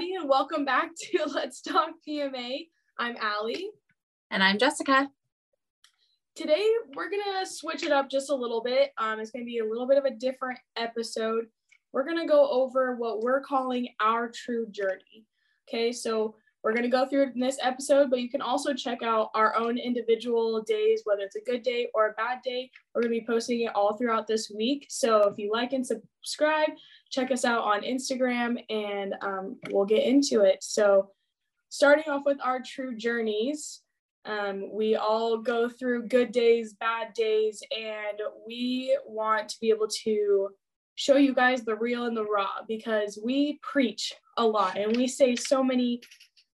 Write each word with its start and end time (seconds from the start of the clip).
everybody, 0.00 0.14
and 0.14 0.28
welcome 0.30 0.64
back 0.64 0.90
to 0.96 1.26
Let's 1.34 1.60
Talk 1.60 1.90
PMA. 2.08 2.68
I'm 2.98 3.16
Allie. 3.20 3.68
And 4.30 4.42
I'm 4.42 4.56
Jessica. 4.56 5.10
Today, 6.34 6.66
we're 6.94 7.10
going 7.10 7.22
to 7.22 7.46
switch 7.46 7.82
it 7.82 7.92
up 7.92 8.08
just 8.08 8.30
a 8.30 8.34
little 8.34 8.62
bit. 8.62 8.92
Um, 8.96 9.20
it's 9.20 9.30
going 9.30 9.44
to 9.44 9.46
be 9.46 9.58
a 9.58 9.64
little 9.64 9.86
bit 9.86 9.98
of 9.98 10.06
a 10.06 10.16
different 10.16 10.58
episode. 10.76 11.48
We're 11.92 12.04
going 12.04 12.16
to 12.16 12.26
go 12.26 12.48
over 12.48 12.96
what 12.96 13.20
we're 13.20 13.42
calling 13.42 13.88
our 14.00 14.30
true 14.30 14.66
journey. 14.70 15.26
Okay, 15.68 15.92
so 15.92 16.34
we're 16.64 16.72
going 16.72 16.84
to 16.84 16.88
go 16.88 17.06
through 17.06 17.24
it 17.24 17.34
in 17.34 17.40
this 17.40 17.58
episode, 17.62 18.08
but 18.08 18.20
you 18.20 18.30
can 18.30 18.40
also 18.40 18.72
check 18.72 19.02
out 19.02 19.28
our 19.34 19.54
own 19.56 19.76
individual 19.76 20.62
days, 20.62 21.02
whether 21.04 21.22
it's 21.22 21.36
a 21.36 21.44
good 21.44 21.62
day 21.62 21.88
or 21.92 22.08
a 22.08 22.12
bad 22.14 22.38
day. 22.42 22.70
We're 22.94 23.02
going 23.02 23.14
to 23.14 23.20
be 23.20 23.26
posting 23.26 23.62
it 23.62 23.74
all 23.74 23.98
throughout 23.98 24.26
this 24.26 24.50
week. 24.54 24.86
So 24.88 25.28
if 25.28 25.36
you 25.36 25.50
like 25.52 25.74
and 25.74 25.86
subscribe, 25.86 26.70
check 27.10 27.30
us 27.30 27.44
out 27.44 27.64
on 27.64 27.82
Instagram 27.82 28.62
and 28.70 29.14
um, 29.22 29.56
we'll 29.70 29.84
get 29.84 30.04
into 30.04 30.42
it. 30.42 30.62
So, 30.62 31.10
starting 31.68 32.04
off 32.08 32.22
with 32.24 32.38
our 32.42 32.60
true 32.60 32.96
journeys, 32.96 33.82
um, 34.24 34.70
we 34.72 34.96
all 34.96 35.38
go 35.38 35.68
through 35.68 36.08
good 36.08 36.32
days, 36.32 36.74
bad 36.74 37.12
days, 37.14 37.62
and 37.76 38.20
we 38.46 38.96
want 39.06 39.48
to 39.50 39.56
be 39.60 39.70
able 39.70 39.88
to 40.04 40.50
show 40.94 41.16
you 41.16 41.34
guys 41.34 41.62
the 41.62 41.76
real 41.76 42.04
and 42.04 42.16
the 42.16 42.24
raw 42.24 42.50
because 42.68 43.18
we 43.24 43.58
preach 43.62 44.12
a 44.36 44.44
lot 44.44 44.76
and 44.76 44.96
we 44.96 45.06
say 45.06 45.34
so 45.34 45.64
many 45.64 46.00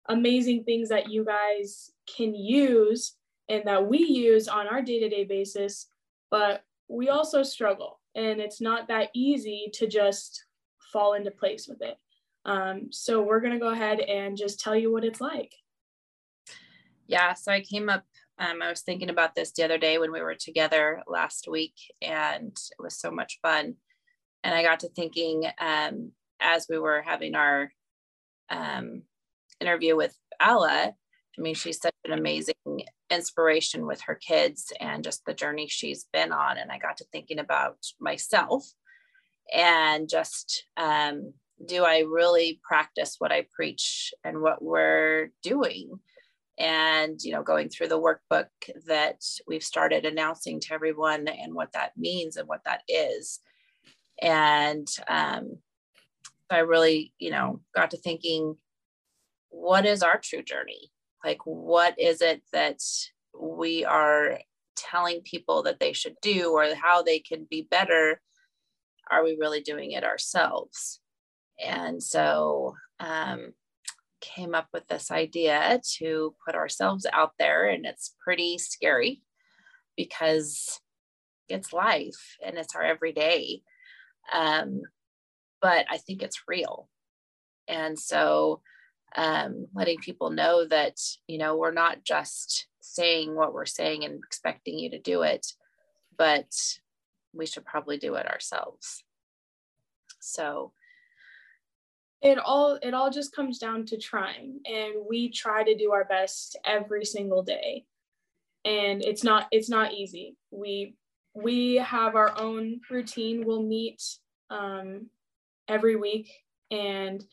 amazing 0.10 0.64
things 0.64 0.90
that 0.90 1.10
you 1.10 1.26
guys 1.26 1.90
can 2.16 2.36
use 2.36 3.16
and 3.50 3.64
that 3.66 3.88
we 3.88 3.98
use 3.98 4.48
on 4.48 4.68
our 4.68 4.82
day 4.82 5.00
to 5.00 5.10
day 5.10 5.24
basis, 5.24 5.88
but 6.30 6.64
we 6.88 7.10
also 7.10 7.42
struggle 7.42 8.00
and 8.16 8.40
it's 8.40 8.62
not 8.62 8.88
that 8.88 9.10
easy 9.14 9.70
to 9.74 9.88
just 9.88 10.45
fall 10.96 11.14
into 11.14 11.30
place 11.30 11.68
with 11.68 11.82
it. 11.82 11.98
Um, 12.46 12.88
so 12.90 13.22
we're 13.22 13.42
going 13.42 13.52
to 13.52 13.60
go 13.60 13.68
ahead 13.68 14.00
and 14.00 14.38
just 14.38 14.62
tell 14.62 14.78
you 14.78 14.94
what 14.94 15.04
it's 15.04 15.20
like. 15.20 15.54
Yeah. 17.06 17.34
So 17.34 17.52
I 17.52 17.60
came 17.60 17.90
up, 17.90 18.06
um, 18.40 18.62
I 18.62 18.70
was 18.70 18.80
thinking 18.80 19.10
about 19.10 19.36
this 19.36 19.52
the 19.52 19.66
other 19.66 19.78
day 19.78 19.98
when 19.98 20.14
we 20.14 20.22
were 20.22 20.36
together 20.36 21.02
last 21.06 21.50
week, 21.50 21.74
and 22.02 22.48
it 22.48 22.82
was 22.82 22.98
so 22.98 23.12
much 23.12 23.40
fun. 23.42 23.76
And 24.46 24.56
I 24.56 24.64
got 24.64 24.80
to 24.80 24.90
thinking 24.90 25.44
um, 25.60 26.14
as 26.40 26.68
we 26.70 26.80
were 26.80 27.02
having 27.02 27.36
our 27.36 27.74
um, 28.50 29.02
interview 29.60 29.98
with 29.98 30.18
Ella, 30.40 30.94
I 31.38 31.42
mean, 31.42 31.56
she's 31.56 31.82
such 31.82 31.94
an 32.06 32.14
amazing 32.14 32.56
inspiration 33.10 33.86
with 33.86 34.00
her 34.08 34.16
kids 34.16 34.72
and 34.80 35.04
just 35.04 35.26
the 35.26 35.34
journey 35.34 35.68
she's 35.68 36.06
been 36.14 36.32
on. 36.32 36.58
And 36.58 36.72
I 36.72 36.78
got 36.78 36.96
to 36.98 37.06
thinking 37.12 37.40
about 37.40 37.80
myself 38.00 38.66
and 39.54 40.10
just 40.10 40.66
um, 40.78 41.34
do 41.64 41.84
I 41.84 42.00
really 42.00 42.60
practice 42.64 43.16
what 43.20 43.32
I 43.32 43.48
preach 43.54 44.14
and 44.24 44.42
what 44.42 44.62
we're 44.62 45.32
doing? 45.42 46.00
And, 46.58 47.22
you 47.22 47.34
know, 47.34 47.44
going 47.44 47.70
through 47.70 47.90
the 47.90 48.00
workbook 48.00 48.48
that 48.88 49.22
we've 49.46 49.64
started 49.64 50.06
announcing 50.06 50.60
to 50.62 50.74
everyone 50.74 51.28
and 51.28 51.54
what 51.54 51.74
that 51.74 51.92
means 51.98 52.38
and 52.38 52.48
what 52.48 52.64
that 52.66 52.82
is. 52.88 53.42
And 54.22 54.88
um, 55.10 55.58
I 56.50 56.60
really, 56.60 57.14
you 57.20 57.32
know, 57.32 57.62
got 57.76 57.92
to 57.92 57.98
thinking, 57.98 58.56
what 59.50 59.86
is 59.86 60.02
our 60.02 60.18
true 60.18 60.44
journey? 60.44 60.92
Like, 61.24 61.40
what 61.44 62.00
is 62.00 62.22
it 62.22 62.42
that 62.54 62.80
we 63.38 63.84
are 63.84 64.40
telling 64.76 65.22
people 65.22 65.64
that 65.64 65.80
they 65.80 65.94
should 65.94 66.16
do 66.22 66.52
or 66.52 66.74
how 66.76 67.02
they 67.02 67.20
can 67.20 67.48
be 67.50 67.68
better 67.70 68.22
are 69.10 69.24
we 69.24 69.38
really 69.40 69.62
doing 69.62 69.92
it 69.92 70.04
ourselves? 70.04 71.00
And 71.64 72.02
so 72.02 72.76
um, 73.00 73.54
came 74.22 74.56
up 74.56 74.68
with 74.74 74.88
this 74.88 75.12
idea 75.12 75.80
to 75.98 76.36
put 76.46 76.56
ourselves 76.56 77.06
out 77.12 77.34
there, 77.40 77.70
and 77.70 77.86
it's 77.86 78.16
pretty 78.24 78.58
scary 78.58 79.22
because 79.96 80.82
it's 81.48 81.72
life 81.72 82.38
and 82.44 82.58
it's 82.58 82.76
our 82.76 82.84
everyday. 82.84 83.62
Um, 84.34 84.82
but 85.62 85.86
I 85.90 85.98
think 85.98 86.22
it's 86.22 86.44
real. 86.48 86.90
And 87.68 87.98
so 87.98 88.62
um, 89.16 89.68
letting 89.74 89.98
people 90.00 90.30
know 90.30 90.66
that, 90.68 90.98
you 91.28 91.38
know, 91.38 91.56
we're 91.56 91.72
not 91.72 92.04
just 92.04 92.68
saying 92.82 93.36
what 93.36 93.54
we're 93.54 93.66
saying 93.66 94.04
and 94.04 94.16
expecting 94.16 94.78
you 94.78 94.90
to 94.92 95.00
do 95.00 95.22
it, 95.22 95.48
but 96.18 96.52
we 97.36 97.46
should 97.46 97.66
probably 97.66 97.98
do 97.98 98.16
it 98.16 98.28
ourselves. 98.28 99.04
So 100.20 100.72
it 102.22 102.40
all 102.40 102.80
it 102.82 102.94
all 102.94 103.12
just 103.12 103.36
comes 103.36 103.60
down 103.60 103.86
to 103.86 103.98
trying 103.98 104.60
and 104.66 104.94
we 105.08 105.30
try 105.30 105.64
to 105.64 105.76
do 105.76 105.92
our 105.92 106.06
best 106.06 106.58
every 106.66 107.06
single 107.06 107.44
day. 107.44 107.86
And 108.64 109.04
it's 109.04 109.24
not 109.24 109.48
it's 109.52 109.70
not 109.70 109.94
easy. 109.94 110.36
We 110.50 110.96
we 111.36 111.76
have 111.76 112.16
our 112.16 112.34
own 112.40 112.80
routine. 112.90 113.46
We'll 113.46 113.62
meet 113.62 114.02
um, 114.50 115.08
every 115.68 115.96
week 115.98 116.32
and 116.72 117.24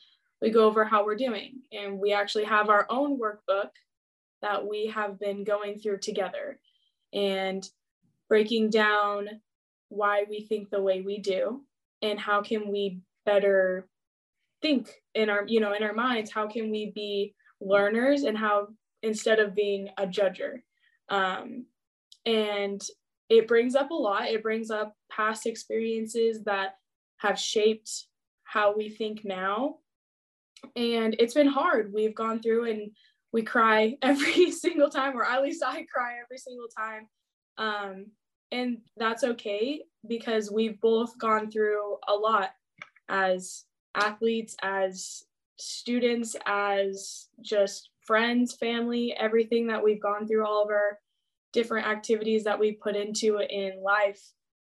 we 0.41 0.51
go 0.51 0.67
over 0.67 0.85
how 0.85 1.05
we're 1.05 1.17
doing. 1.17 1.61
And 1.73 1.99
we 1.99 2.13
actually 2.13 2.45
have 2.45 2.69
our 2.69 2.87
own 2.91 3.19
workbook 3.19 3.71
that 4.43 4.67
we 4.67 4.89
have 4.89 5.21
been 5.21 5.45
going 5.45 5.79
through 5.79 5.99
together 5.99 6.59
and 7.13 7.67
breaking 8.29 8.71
down 8.71 9.29
why 9.93 10.25
we 10.29 10.43
think 10.43 10.71
the 10.71 10.83
way 10.83 11.01
we 11.01 11.19
do 11.19 11.63
and 12.01 12.19
how 12.19 12.43
can 12.43 12.71
we 12.71 13.01
better 13.25 13.89
think 14.61 14.91
in 15.15 15.29
our 15.29 15.45
you 15.47 15.61
know 15.61 15.73
in 15.73 15.83
our 15.83 15.93
minds 15.93 16.31
how 16.31 16.47
can 16.47 16.71
we 16.71 16.93
be 16.95 17.35
learners 17.61 18.23
and 18.23 18.37
how 18.37 18.69
instead 19.03 19.41
of 19.41 19.55
being 19.55 19.91
a 19.99 20.07
judger. 20.07 20.63
Um, 21.09 21.67
and 22.25 22.81
it 23.29 23.49
brings 23.49 23.75
up 23.75 23.91
a 23.91 23.95
lot. 23.95 24.29
It 24.29 24.43
brings 24.43 24.71
up 24.71 24.95
past 25.11 25.47
experiences 25.47 26.45
that 26.45 26.77
have 27.19 27.39
shaped 27.39 28.07
how 28.45 28.77
we 28.77 28.89
think 28.89 29.25
now. 29.25 29.77
And 30.77 31.17
it's 31.19 31.35
been 31.35 31.49
hard. 31.49 31.93
We've 31.93 32.15
gone 32.15 32.41
through 32.41 32.71
and 32.71 32.91
we 33.33 33.43
cry 33.43 33.97
every 34.03 34.51
single 34.51 34.91
time 34.91 35.17
or 35.17 35.25
at 35.25 35.43
least 35.43 35.63
i 35.67 35.85
cry 35.93 36.19
every 36.23 36.39
single 36.39 36.69
time. 36.69 37.09
Um, 37.59 38.07
and 38.53 38.79
that's 38.97 39.25
okay 39.25 39.83
because 40.07 40.51
we've 40.51 40.81
both 40.81 41.19
gone 41.19 41.51
through 41.51 41.97
a 42.07 42.15
lot 42.15 42.51
as 43.09 43.65
athletes, 43.95 44.55
as 44.63 45.25
students, 45.57 46.37
as 46.47 47.29
just 47.41 47.91
friends, 48.07 48.55
family, 48.55 49.15
everything 49.19 49.67
that 49.69 49.83
we've 49.83 50.03
gone 50.03 50.27
through, 50.27 50.47
all 50.47 50.63
of 50.63 50.71
our 50.71 50.99
different 51.53 51.87
activities 51.87 52.45
that 52.45 52.59
we 52.59 52.73
put 52.73 52.97
into 52.97 53.39
in 53.39 53.83
life 53.83 54.21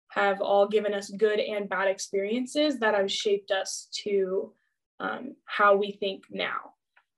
have 0.10 0.42
all 0.42 0.68
given 0.68 0.94
us 0.94 1.10
good 1.10 1.40
and 1.40 1.70
bad 1.70 1.88
experiences 1.88 2.80
that 2.80 2.96
have 2.96 3.12
shaped 3.12 3.52
us 3.52 3.88
to 3.92 4.52
um, 5.00 5.36
how 5.46 5.76
we 5.76 5.92
think 5.92 6.24
now. 6.32 6.74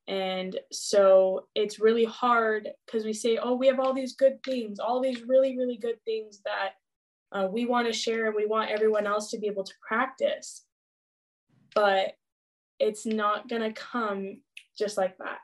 And 0.10 0.60
so 0.72 1.46
it's 1.54 1.80
really 1.80 2.04
hard 2.04 2.68
because 2.86 3.06
we 3.06 3.14
say, 3.14 3.38
oh, 3.38 3.54
we 3.54 3.68
have 3.68 3.80
all 3.80 3.94
these 3.94 4.16
good 4.16 4.42
things, 4.44 4.80
all 4.80 5.02
these 5.02 5.22
really, 5.28 5.56
really 5.56 5.78
good 5.78 6.04
things 6.04 6.42
that 6.46 6.72
uh, 7.32 7.48
we 7.48 7.68
want 7.68 7.86
to 7.86 7.94
share 7.94 8.26
and 8.26 8.36
we 8.36 8.48
want 8.48 8.72
everyone 8.72 9.06
else 9.06 9.30
to 9.30 9.38
be 9.38 9.46
able 9.46 9.64
to 9.64 9.74
practice. 9.88 10.66
But 11.76 12.14
it's 12.80 13.06
not 13.06 13.48
going 13.50 13.62
to 13.62 13.72
come 13.72 14.42
just 14.76 14.98
like 14.98 15.16
that. 15.20 15.38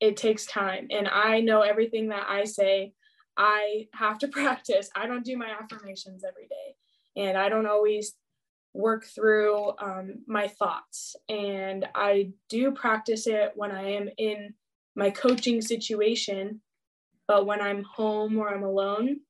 It 0.00 0.16
takes 0.16 0.44
time. 0.46 0.88
And 0.90 1.06
I 1.06 1.40
know 1.40 1.60
everything 1.60 2.08
that 2.08 2.26
I 2.28 2.44
say, 2.46 2.94
I 3.36 3.86
have 3.94 4.18
to 4.18 4.28
practice. 4.32 4.90
I 4.96 5.06
don't 5.06 5.24
do 5.24 5.36
my 5.36 5.50
affirmations 5.50 6.24
every 6.28 6.48
day. 6.48 7.22
And 7.22 7.38
I 7.38 7.48
don't 7.48 7.66
always 7.66 8.14
work 8.74 9.04
through 9.04 9.72
um, 9.78 10.20
my 10.26 10.48
thoughts. 10.48 11.16
And 11.28 11.88
I 11.94 12.32
do 12.48 12.72
practice 12.72 13.26
it 13.26 13.52
when 13.54 13.70
I 13.70 13.92
am 13.92 14.08
in 14.16 14.54
my 14.94 15.10
coaching 15.10 15.60
situation, 15.60 16.60
but 17.26 17.46
when 17.46 17.60
I'm 17.60 17.82
home 17.82 18.38
or 18.38 18.52
I'm 18.52 18.62
alone, 18.62 19.20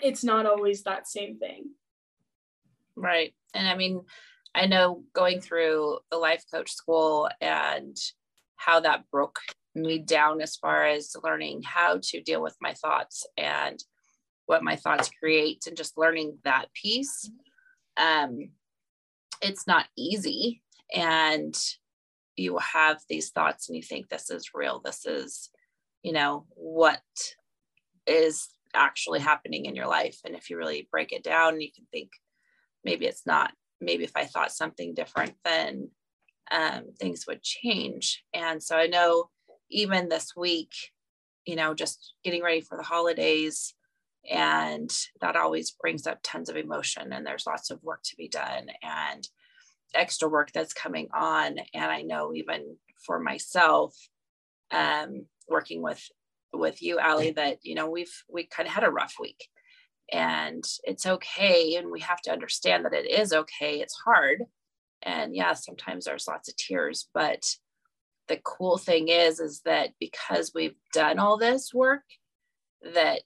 it's 0.00 0.24
not 0.24 0.46
always 0.46 0.82
that 0.82 1.08
same 1.08 1.38
thing. 1.38 1.70
Right. 2.96 3.34
And 3.54 3.68
I 3.68 3.76
mean, 3.76 4.02
I 4.54 4.66
know 4.66 5.04
going 5.14 5.40
through 5.40 5.98
the 6.10 6.16
life 6.16 6.44
coach 6.52 6.72
school 6.72 7.28
and 7.40 7.96
how 8.56 8.80
that 8.80 9.10
broke 9.10 9.40
me 9.74 9.98
down 9.98 10.40
as 10.40 10.56
far 10.56 10.86
as 10.86 11.14
learning 11.22 11.62
how 11.62 12.00
to 12.02 12.20
deal 12.20 12.42
with 12.42 12.56
my 12.60 12.74
thoughts 12.74 13.26
and 13.36 13.82
what 14.46 14.64
my 14.64 14.76
thoughts 14.76 15.10
create 15.18 15.64
and 15.66 15.76
just 15.76 15.96
learning 15.96 16.38
that 16.44 16.66
piece. 16.74 17.30
Um, 17.96 18.50
it's 19.40 19.66
not 19.66 19.86
easy. 19.96 20.62
And 20.94 21.56
you 22.36 22.58
have 22.58 23.00
these 23.08 23.30
thoughts 23.30 23.68
and 23.68 23.76
you 23.76 23.82
think 23.82 24.08
this 24.08 24.30
is 24.30 24.50
real. 24.54 24.80
This 24.84 25.06
is 25.06 25.50
you 26.02 26.12
know 26.12 26.46
what 26.54 27.02
is 28.06 28.48
actually 28.74 29.20
happening 29.20 29.66
in 29.66 29.76
your 29.76 29.86
life. 29.86 30.18
And 30.24 30.34
if 30.34 30.48
you 30.48 30.56
really 30.56 30.88
break 30.90 31.12
it 31.12 31.22
down 31.22 31.60
you 31.60 31.70
can 31.74 31.86
think 31.90 32.10
maybe 32.84 33.06
it's 33.06 33.26
not. 33.26 33.52
Maybe 33.82 34.04
if 34.04 34.12
i 34.14 34.26
thought 34.26 34.52
something 34.52 34.92
different 34.92 35.34
then 35.42 35.88
um, 36.50 36.92
things 36.98 37.26
would 37.26 37.42
change. 37.42 38.24
And 38.34 38.62
so 38.62 38.76
I 38.76 38.86
know 38.86 39.30
even 39.70 40.08
this 40.08 40.34
week, 40.36 40.72
you 41.46 41.56
know, 41.56 41.74
just 41.74 42.14
getting 42.24 42.42
ready 42.42 42.60
for 42.60 42.76
the 42.76 42.82
holidays, 42.82 43.74
and 44.28 44.90
that 45.20 45.36
always 45.36 45.70
brings 45.70 46.06
up 46.06 46.18
tons 46.22 46.48
of 46.48 46.56
emotion, 46.56 47.12
and 47.12 47.26
there's 47.26 47.46
lots 47.46 47.70
of 47.70 47.82
work 47.82 48.02
to 48.04 48.16
be 48.16 48.28
done 48.28 48.68
and 48.82 49.28
extra 49.94 50.28
work 50.28 50.52
that's 50.52 50.72
coming 50.72 51.08
on. 51.14 51.56
And 51.74 51.84
I 51.90 52.02
know 52.02 52.32
even 52.34 52.76
for 53.04 53.18
myself, 53.18 53.94
um, 54.70 55.26
working 55.48 55.82
with 55.82 56.02
with 56.52 56.82
you, 56.82 56.98
Allie, 56.98 57.32
that 57.32 57.58
you 57.62 57.74
know 57.74 57.88
we've 57.88 58.12
we 58.32 58.46
kind 58.46 58.68
of 58.68 58.74
had 58.74 58.84
a 58.84 58.90
rough 58.90 59.14
week, 59.20 59.48
and 60.12 60.64
it's 60.84 61.06
okay, 61.06 61.76
and 61.76 61.90
we 61.90 62.00
have 62.00 62.20
to 62.22 62.32
understand 62.32 62.84
that 62.84 62.94
it 62.94 63.10
is 63.10 63.32
okay. 63.32 63.80
It's 63.80 63.96
hard, 64.04 64.44
and 65.02 65.34
yeah, 65.34 65.54
sometimes 65.54 66.04
there's 66.04 66.28
lots 66.28 66.48
of 66.48 66.56
tears, 66.56 67.08
but 67.14 67.42
the 68.28 68.40
cool 68.44 68.78
thing 68.78 69.08
is 69.08 69.40
is 69.40 69.60
that 69.64 69.90
because 69.98 70.52
we've 70.54 70.76
done 70.92 71.18
all 71.18 71.36
this 71.36 71.74
work 71.74 72.04
that 72.94 73.24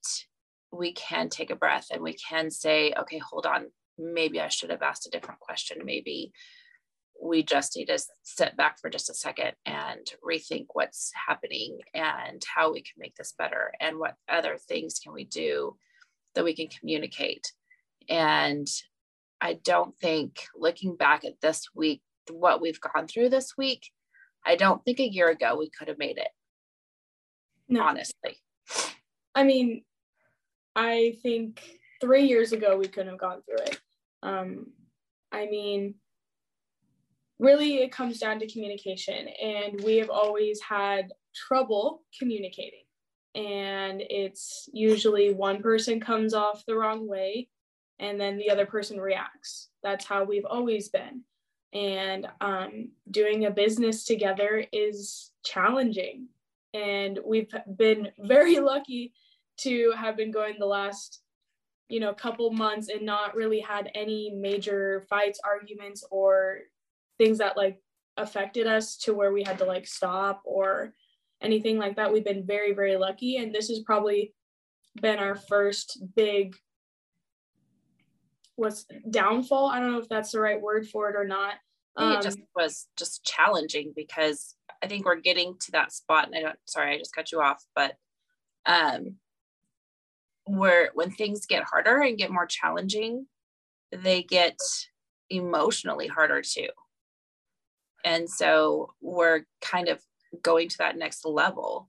we 0.77 0.93
can 0.93 1.29
take 1.29 1.51
a 1.51 1.57
breath 1.57 1.87
and 1.91 2.03
we 2.03 2.15
can 2.15 2.51
say 2.51 2.93
okay 2.99 3.19
hold 3.19 3.47
on 3.47 3.67
maybe 3.99 4.41
i 4.41 4.49
should 4.49 4.71
have 4.71 4.83
asked 4.83 5.07
a 5.07 5.11
different 5.11 5.41
question 5.41 5.79
maybe 5.85 6.33
we 7.23 7.45
just 7.45 7.77
need 7.77 7.87
to 7.87 7.99
sit 8.25 8.57
back 8.57 8.79
for 8.81 8.91
just 8.91 9.09
a 9.09 9.15
second 9.15 9.53
and 9.65 10.13
rethink 10.29 10.67
what's 10.73 11.13
happening 11.29 11.79
and 11.95 12.43
how 12.55 12.73
we 12.73 12.81
can 12.83 12.95
make 12.99 13.15
this 13.15 13.35
better 13.39 13.73
and 13.81 13.99
what 13.99 14.15
other 14.29 14.59
things 14.59 14.99
can 14.99 15.13
we 15.13 15.25
do 15.25 15.77
that 16.35 16.45
we 16.45 16.55
can 16.55 16.67
communicate 16.67 17.53
and 18.09 18.67
i 19.41 19.55
don't 19.65 19.97
think 20.01 20.47
looking 20.57 20.97
back 20.97 21.25
at 21.25 21.41
this 21.41 21.69
week 21.75 22.03
what 22.31 22.61
we've 22.61 22.81
gone 22.81 23.07
through 23.07 23.29
this 23.29 23.57
week 23.57 23.91
I 24.47 24.57
don't 24.57 24.85
think 24.85 25.01
a 25.01 25.09
year 25.09 25.29
ago 25.29 25.57
we 25.57 25.71
could 25.71 25.89
have 25.89 25.99
made 25.99 26.19
it. 26.19 26.29
No. 27.69 27.83
Honestly. 27.83 28.37
I 29.35 29.45
mean, 29.45 29.83
I 30.77 31.17
think 31.23 31.63
three 32.01 32.27
years 32.27 32.53
ago 32.53 32.77
we 32.77 32.89
couldn't 32.89 33.11
have 33.11 33.21
gone 33.21 33.43
through 33.43 33.65
it. 33.67 33.81
Um, 34.23 34.67
I 35.33 35.47
mean, 35.47 35.95
really, 37.39 37.77
it 37.77 37.93
comes 37.93 38.19
down 38.19 38.39
to 38.41 38.51
communication, 38.51 39.29
and 39.29 39.81
we 39.83 39.97
have 39.97 40.11
always 40.11 40.61
had 40.61 41.13
trouble 41.35 42.03
communicating. 42.19 42.85
And 43.35 44.03
it's 44.09 44.69
usually 44.73 45.35
one 45.35 45.61
person 45.61 45.99
comes 46.01 46.35
off 46.35 46.65
the 46.67 46.77
wrong 46.77 47.09
way, 47.09 47.49
and 47.99 48.21
then 48.21 48.39
the 48.39 48.51
other 48.51 48.67
person 48.67 49.01
reacts. 49.01 49.69
That's 49.83 50.05
how 50.05 50.25
we've 50.25 50.47
always 50.47 50.89
been 50.89 51.25
and 51.75 52.29
um, 52.41 52.89
doing 53.11 53.45
a 53.45 53.51
business 53.51 54.05
together 54.05 54.65
is 54.73 55.33
challenging 55.45 56.29
and 56.73 57.19
we've 57.27 57.53
been 57.77 58.09
very 58.21 58.59
lucky 58.61 59.13
to 59.59 59.93
have 59.97 60.17
been 60.17 60.31
going 60.31 60.55
the 60.59 60.67
last 60.67 61.21
you 61.89 62.01
know 62.01 62.13
couple 62.15 62.51
months 62.51 62.89
and 62.89 63.03
not 63.03 63.35
really 63.35 63.61
had 63.61 63.91
any 63.95 64.33
major 64.35 65.05
fights 65.09 65.39
arguments 65.45 66.05
or 66.11 66.61
things 67.19 67.39
that 67.39 67.57
like 67.57 67.79
affected 68.17 68.67
us 68.67 68.97
to 68.97 69.13
where 69.13 69.33
we 69.33 69.43
had 69.43 69.59
to 69.59 69.65
like 69.65 69.87
stop 69.87 70.41
or 70.45 70.95
anything 71.43 71.79
like 71.79 71.97
that 71.97 72.13
we've 72.13 72.25
been 72.25 72.47
very 72.47 72.73
very 72.73 72.97
lucky 72.97 73.37
and 73.37 73.55
this 73.55 73.69
has 73.69 73.81
probably 73.81 74.33
been 75.01 75.19
our 75.19 75.35
first 75.35 76.01
big 76.15 76.55
was 78.57 78.87
downfall. 79.11 79.67
I 79.67 79.81
don't 79.81 79.93
know 79.93 79.99
if 79.99 80.09
that's 80.09 80.33
the 80.33 80.41
right 80.41 80.61
word 80.61 80.89
for 80.89 81.11
it 81.11 81.17
or 81.17 81.27
not. 81.27 81.55
Um, 81.97 82.13
it 82.13 82.23
just 82.23 82.39
was 82.57 82.89
just 82.97 83.25
challenging 83.25 83.93
because 83.95 84.57
I 84.83 84.87
think 84.87 85.05
we're 85.05 85.21
getting 85.21 85.57
to 85.61 85.73
that 85.73 85.93
spot. 85.93 86.27
And 86.27 86.37
I 86.37 86.41
don't, 86.41 86.59
sorry, 86.65 86.95
I 86.95 86.99
just 86.99 87.15
cut 87.15 87.33
you 87.33 87.41
off, 87.41 87.65
but 87.75 87.95
um, 88.67 89.17
where 90.45 90.91
when 90.95 91.11
things 91.11 91.47
get 91.47 91.65
harder 91.65 92.01
and 92.01 92.19
get 92.19 92.31
more 92.31 92.47
challenging, 92.47 93.27
they 93.93 94.23
get 94.23 94.59
emotionally 95.31 96.07
harder 96.07 96.43
too. 96.43 96.69
And 98.05 98.29
so 98.29 98.95
we're 99.01 99.47
kind 99.63 99.89
of 99.89 100.01
going 100.43 100.69
to 100.69 100.79
that 100.79 100.99
next 100.99 101.25
level 101.25 101.89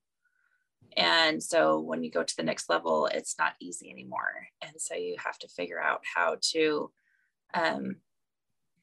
and 0.95 1.43
so 1.43 1.79
when 1.79 2.03
you 2.03 2.11
go 2.11 2.23
to 2.23 2.35
the 2.37 2.43
next 2.43 2.69
level, 2.69 3.07
it's 3.07 3.35
not 3.37 3.53
easy 3.59 3.89
anymore. 3.89 4.47
And 4.61 4.73
so 4.77 4.95
you 4.95 5.15
have 5.23 5.37
to 5.39 5.47
figure 5.47 5.81
out 5.81 6.01
how 6.15 6.37
to 6.53 6.91
um, 7.53 7.97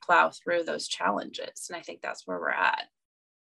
plow 0.03 0.31
through 0.31 0.65
those 0.65 0.89
challenges. 0.89 1.69
And 1.69 1.77
I 1.77 1.81
think 1.81 2.03
that's 2.03 2.27
where 2.27 2.39
we're 2.39 2.51
at. 2.51 2.85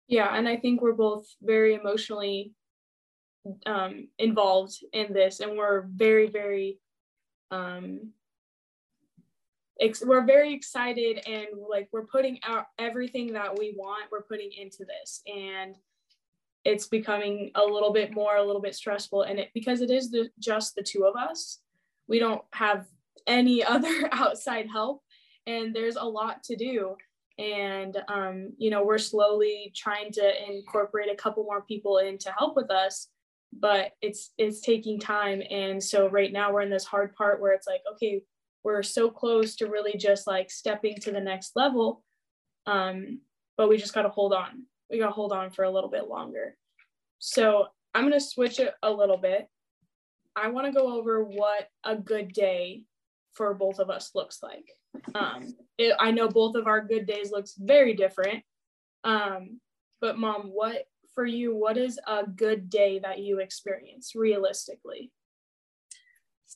Yeah. 0.06 0.34
And 0.34 0.48
I 0.48 0.56
think 0.56 0.80
we're 0.80 0.92
both 0.92 1.26
very 1.42 1.74
emotionally 1.74 2.52
um, 3.66 4.08
involved 4.18 4.76
in 4.92 5.12
this. 5.12 5.40
And 5.40 5.56
we're 5.56 5.82
very, 5.94 6.28
very, 6.28 6.78
um, 7.50 8.12
ex- 9.80 10.04
we're 10.04 10.24
very 10.24 10.54
excited 10.54 11.22
and 11.26 11.46
like 11.68 11.88
we're 11.92 12.06
putting 12.06 12.38
out 12.44 12.66
everything 12.78 13.32
that 13.34 13.58
we 13.58 13.74
want, 13.76 14.10
we're 14.10 14.22
putting 14.22 14.50
into 14.52 14.84
this. 14.84 15.22
And 15.26 15.76
it's 16.64 16.86
becoming 16.86 17.50
a 17.54 17.64
little 17.64 17.92
bit 17.92 18.14
more 18.14 18.36
a 18.36 18.44
little 18.44 18.60
bit 18.60 18.74
stressful 18.74 19.22
and 19.22 19.38
it 19.38 19.48
because 19.54 19.80
it 19.80 19.90
is 19.90 20.10
the, 20.10 20.28
just 20.38 20.74
the 20.74 20.82
two 20.82 21.04
of 21.04 21.16
us 21.16 21.58
we 22.08 22.18
don't 22.18 22.42
have 22.52 22.86
any 23.26 23.64
other 23.74 24.08
outside 24.12 24.66
help 24.70 25.02
and 25.46 25.74
there's 25.74 25.96
a 25.96 26.04
lot 26.04 26.42
to 26.44 26.56
do 26.56 26.96
and 27.38 27.96
um, 28.08 28.52
you 28.58 28.70
know 28.70 28.84
we're 28.84 28.98
slowly 28.98 29.72
trying 29.74 30.12
to 30.12 30.50
incorporate 30.50 31.10
a 31.10 31.16
couple 31.16 31.42
more 31.44 31.62
people 31.62 31.98
in 31.98 32.18
to 32.18 32.30
help 32.38 32.54
with 32.56 32.70
us 32.70 33.08
but 33.52 33.92
it's 34.00 34.30
it's 34.38 34.60
taking 34.60 34.98
time 34.98 35.42
and 35.50 35.82
so 35.82 36.08
right 36.08 36.32
now 36.32 36.52
we're 36.52 36.62
in 36.62 36.70
this 36.70 36.84
hard 36.84 37.14
part 37.14 37.40
where 37.40 37.52
it's 37.52 37.66
like 37.66 37.82
okay 37.92 38.22
we're 38.64 38.82
so 38.82 39.10
close 39.10 39.56
to 39.56 39.66
really 39.66 39.96
just 39.96 40.26
like 40.26 40.50
stepping 40.50 40.96
to 40.96 41.10
the 41.10 41.20
next 41.20 41.52
level 41.56 42.02
um, 42.66 43.20
but 43.56 43.68
we 43.68 43.76
just 43.76 43.92
got 43.92 44.02
to 44.02 44.08
hold 44.08 44.32
on 44.32 44.64
we 44.92 44.98
got 44.98 45.06
to 45.06 45.12
hold 45.12 45.32
on 45.32 45.50
for 45.50 45.64
a 45.64 45.70
little 45.70 45.88
bit 45.88 46.06
longer. 46.06 46.54
So 47.18 47.66
I'm 47.94 48.02
going 48.02 48.12
to 48.12 48.20
switch 48.20 48.60
it 48.60 48.74
a 48.82 48.90
little 48.90 49.16
bit. 49.16 49.48
I 50.36 50.48
want 50.48 50.66
to 50.66 50.78
go 50.78 50.98
over 50.98 51.24
what 51.24 51.68
a 51.82 51.96
good 51.96 52.32
day 52.32 52.84
for 53.32 53.54
both 53.54 53.78
of 53.78 53.88
us 53.88 54.10
looks 54.14 54.40
like. 54.42 54.66
Um, 55.14 55.54
it, 55.78 55.94
I 55.98 56.10
know 56.10 56.28
both 56.28 56.54
of 56.54 56.66
our 56.66 56.82
good 56.82 57.06
days 57.06 57.32
looks 57.32 57.54
very 57.58 57.94
different. 57.94 58.44
Um, 59.04 59.60
but 60.02 60.18
mom, 60.18 60.50
what 60.52 60.84
for 61.14 61.26
you? 61.26 61.54
What 61.54 61.76
is 61.76 61.98
a 62.06 62.26
good 62.26 62.70
day 62.70 62.98
that 63.00 63.20
you 63.20 63.40
experience 63.40 64.12
realistically? 64.14 65.10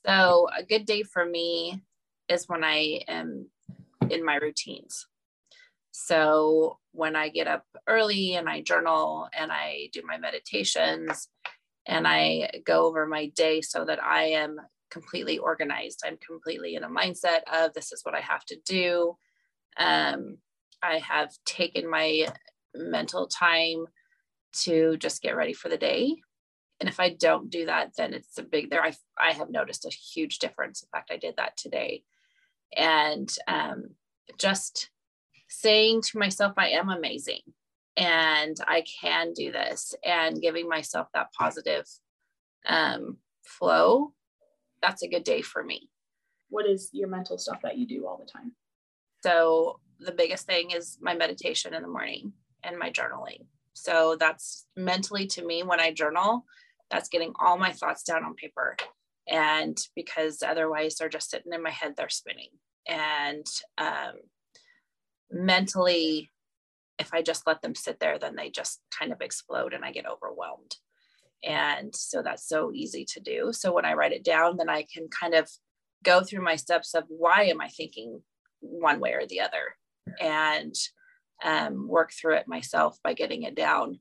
So 0.06 0.48
a 0.56 0.62
good 0.62 0.86
day 0.86 1.02
for 1.02 1.24
me 1.24 1.82
is 2.28 2.48
when 2.48 2.64
I 2.64 3.00
am 3.08 3.48
in 4.10 4.24
my 4.24 4.36
routines. 4.36 5.06
So 5.92 6.78
when 6.92 7.16
I 7.16 7.30
get 7.30 7.46
up 7.46 7.64
early 7.88 8.34
and 8.34 8.48
I 8.48 8.60
journal 8.60 9.28
and 9.36 9.50
I 9.50 9.88
do 9.92 10.02
my 10.06 10.18
meditations 10.18 11.28
and 11.86 12.06
I 12.06 12.50
go 12.64 12.86
over 12.86 13.06
my 13.06 13.26
day 13.34 13.62
so 13.62 13.84
that 13.84 14.02
I 14.02 14.24
am 14.24 14.60
completely 14.90 15.38
organized. 15.38 16.02
I'm 16.04 16.18
completely 16.18 16.74
in 16.74 16.84
a 16.84 16.88
mindset 16.88 17.40
of 17.52 17.72
this 17.72 17.92
is 17.92 18.00
what 18.02 18.14
I 18.14 18.20
have 18.20 18.44
to 18.46 18.56
do. 18.66 19.16
Um, 19.78 20.38
I 20.82 20.98
have 20.98 21.30
taken 21.44 21.90
my 21.90 22.26
mental 22.74 23.26
time 23.26 23.86
to 24.62 24.96
just 24.96 25.22
get 25.22 25.36
ready 25.36 25.52
for 25.52 25.68
the 25.68 25.76
day. 25.76 26.16
And 26.80 26.88
if 26.88 27.00
I 27.00 27.10
don't 27.10 27.50
do 27.50 27.66
that, 27.66 27.92
then 27.96 28.12
it's 28.12 28.38
a 28.38 28.42
big 28.42 28.70
there. 28.70 28.82
I, 28.82 28.92
I 29.18 29.32
have 29.32 29.50
noticed 29.50 29.86
a 29.86 29.90
huge 29.90 30.38
difference. 30.38 30.82
In 30.82 30.88
fact, 30.90 31.10
I 31.10 31.16
did 31.16 31.36
that 31.36 31.56
today. 31.56 32.02
And 32.76 33.34
um, 33.48 33.90
just 34.38 34.90
saying 35.48 36.02
to 36.02 36.18
myself, 36.18 36.54
I 36.56 36.70
am 36.70 36.90
amazing 36.90 37.40
and 37.96 38.56
I 38.66 38.84
can 39.00 39.32
do 39.32 39.52
this 39.52 39.94
and 40.04 40.40
giving 40.40 40.68
myself 40.68 41.08
that 41.14 41.32
positive 41.32 41.86
um, 42.66 43.18
flow, 43.44 44.12
that's 44.82 45.02
a 45.02 45.08
good 45.08 45.24
day 45.24 45.40
for 45.40 45.62
me. 45.62 45.88
What 46.50 46.66
is 46.66 46.90
your 46.92 47.08
mental 47.08 47.38
stuff 47.38 47.62
that 47.62 47.78
you 47.78 47.86
do 47.86 48.06
all 48.06 48.18
the 48.18 48.30
time? 48.30 48.52
So, 49.22 49.80
the 49.98 50.12
biggest 50.12 50.46
thing 50.46 50.72
is 50.72 50.98
my 51.00 51.14
meditation 51.14 51.72
in 51.72 51.80
the 51.80 51.88
morning 51.88 52.34
and 52.62 52.78
my 52.78 52.90
journaling. 52.90 53.46
So, 53.76 54.16
that's 54.18 54.66
mentally 54.76 55.26
to 55.28 55.44
me 55.44 55.62
when 55.62 55.80
I 55.80 55.92
journal, 55.92 56.44
that's 56.90 57.08
getting 57.08 57.32
all 57.40 57.58
my 57.58 57.72
thoughts 57.72 58.02
down 58.02 58.24
on 58.24 58.34
paper. 58.34 58.76
And 59.28 59.76
because 59.94 60.42
otherwise 60.42 60.96
they're 60.96 61.08
just 61.08 61.30
sitting 61.30 61.52
in 61.52 61.62
my 61.62 61.70
head, 61.70 61.94
they're 61.96 62.08
spinning. 62.08 62.50
And 62.88 63.46
um, 63.78 64.14
mentally 65.30 66.30
if 66.98 67.12
i 67.12 67.20
just 67.20 67.46
let 67.46 67.60
them 67.62 67.74
sit 67.74 67.98
there 68.00 68.18
then 68.18 68.36
they 68.36 68.50
just 68.50 68.80
kind 68.96 69.12
of 69.12 69.20
explode 69.20 69.74
and 69.74 69.84
i 69.84 69.92
get 69.92 70.06
overwhelmed 70.06 70.76
and 71.44 71.94
so 71.94 72.22
that's 72.22 72.48
so 72.48 72.72
easy 72.72 73.04
to 73.04 73.20
do 73.20 73.52
so 73.52 73.72
when 73.72 73.84
i 73.84 73.92
write 73.92 74.12
it 74.12 74.24
down 74.24 74.56
then 74.56 74.68
i 74.68 74.84
can 74.92 75.08
kind 75.08 75.34
of 75.34 75.48
go 76.04 76.22
through 76.22 76.42
my 76.42 76.56
steps 76.56 76.94
of 76.94 77.04
why 77.08 77.42
am 77.44 77.60
i 77.60 77.68
thinking 77.68 78.20
one 78.60 79.00
way 79.00 79.12
or 79.12 79.26
the 79.26 79.40
other 79.40 79.74
and 80.20 80.74
um, 81.44 81.88
work 81.88 82.12
through 82.12 82.36
it 82.36 82.48
myself 82.48 82.98
by 83.02 83.14
getting 83.14 83.42
it 83.42 83.54
down. 83.54 84.00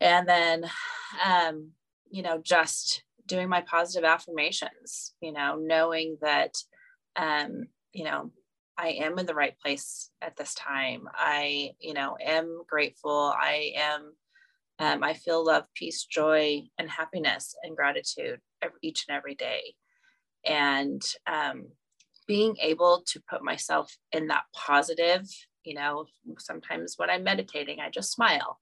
And 0.00 0.28
then, 0.28 0.64
um, 1.24 1.70
you 2.10 2.22
know, 2.22 2.40
just 2.42 3.02
doing 3.26 3.48
my 3.48 3.60
positive 3.60 4.08
affirmations, 4.08 5.14
you 5.20 5.32
know, 5.32 5.56
knowing 5.60 6.16
that, 6.22 6.54
um, 7.16 7.66
you 7.92 8.04
know, 8.04 8.30
I 8.76 8.90
am 8.90 9.18
in 9.18 9.26
the 9.26 9.34
right 9.34 9.58
place 9.58 10.10
at 10.22 10.36
this 10.36 10.54
time. 10.54 11.08
I, 11.12 11.72
you 11.80 11.94
know, 11.94 12.16
am 12.24 12.62
grateful. 12.68 13.34
I 13.36 13.72
am, 13.76 14.12
um, 14.78 15.02
I 15.02 15.14
feel 15.14 15.44
love, 15.44 15.64
peace, 15.74 16.04
joy, 16.04 16.62
and 16.78 16.88
happiness 16.88 17.56
and 17.64 17.76
gratitude 17.76 18.40
every, 18.62 18.78
each 18.82 19.04
and 19.08 19.16
every 19.16 19.34
day. 19.34 19.74
And 20.46 21.02
um, 21.26 21.66
being 22.28 22.56
able 22.62 23.02
to 23.08 23.20
put 23.28 23.42
myself 23.42 23.96
in 24.12 24.28
that 24.28 24.44
positive, 24.54 25.26
you 25.64 25.74
know, 25.74 26.06
sometimes 26.38 26.94
when 26.96 27.10
I'm 27.10 27.24
meditating, 27.24 27.80
I 27.80 27.90
just 27.90 28.12
smile. 28.12 28.58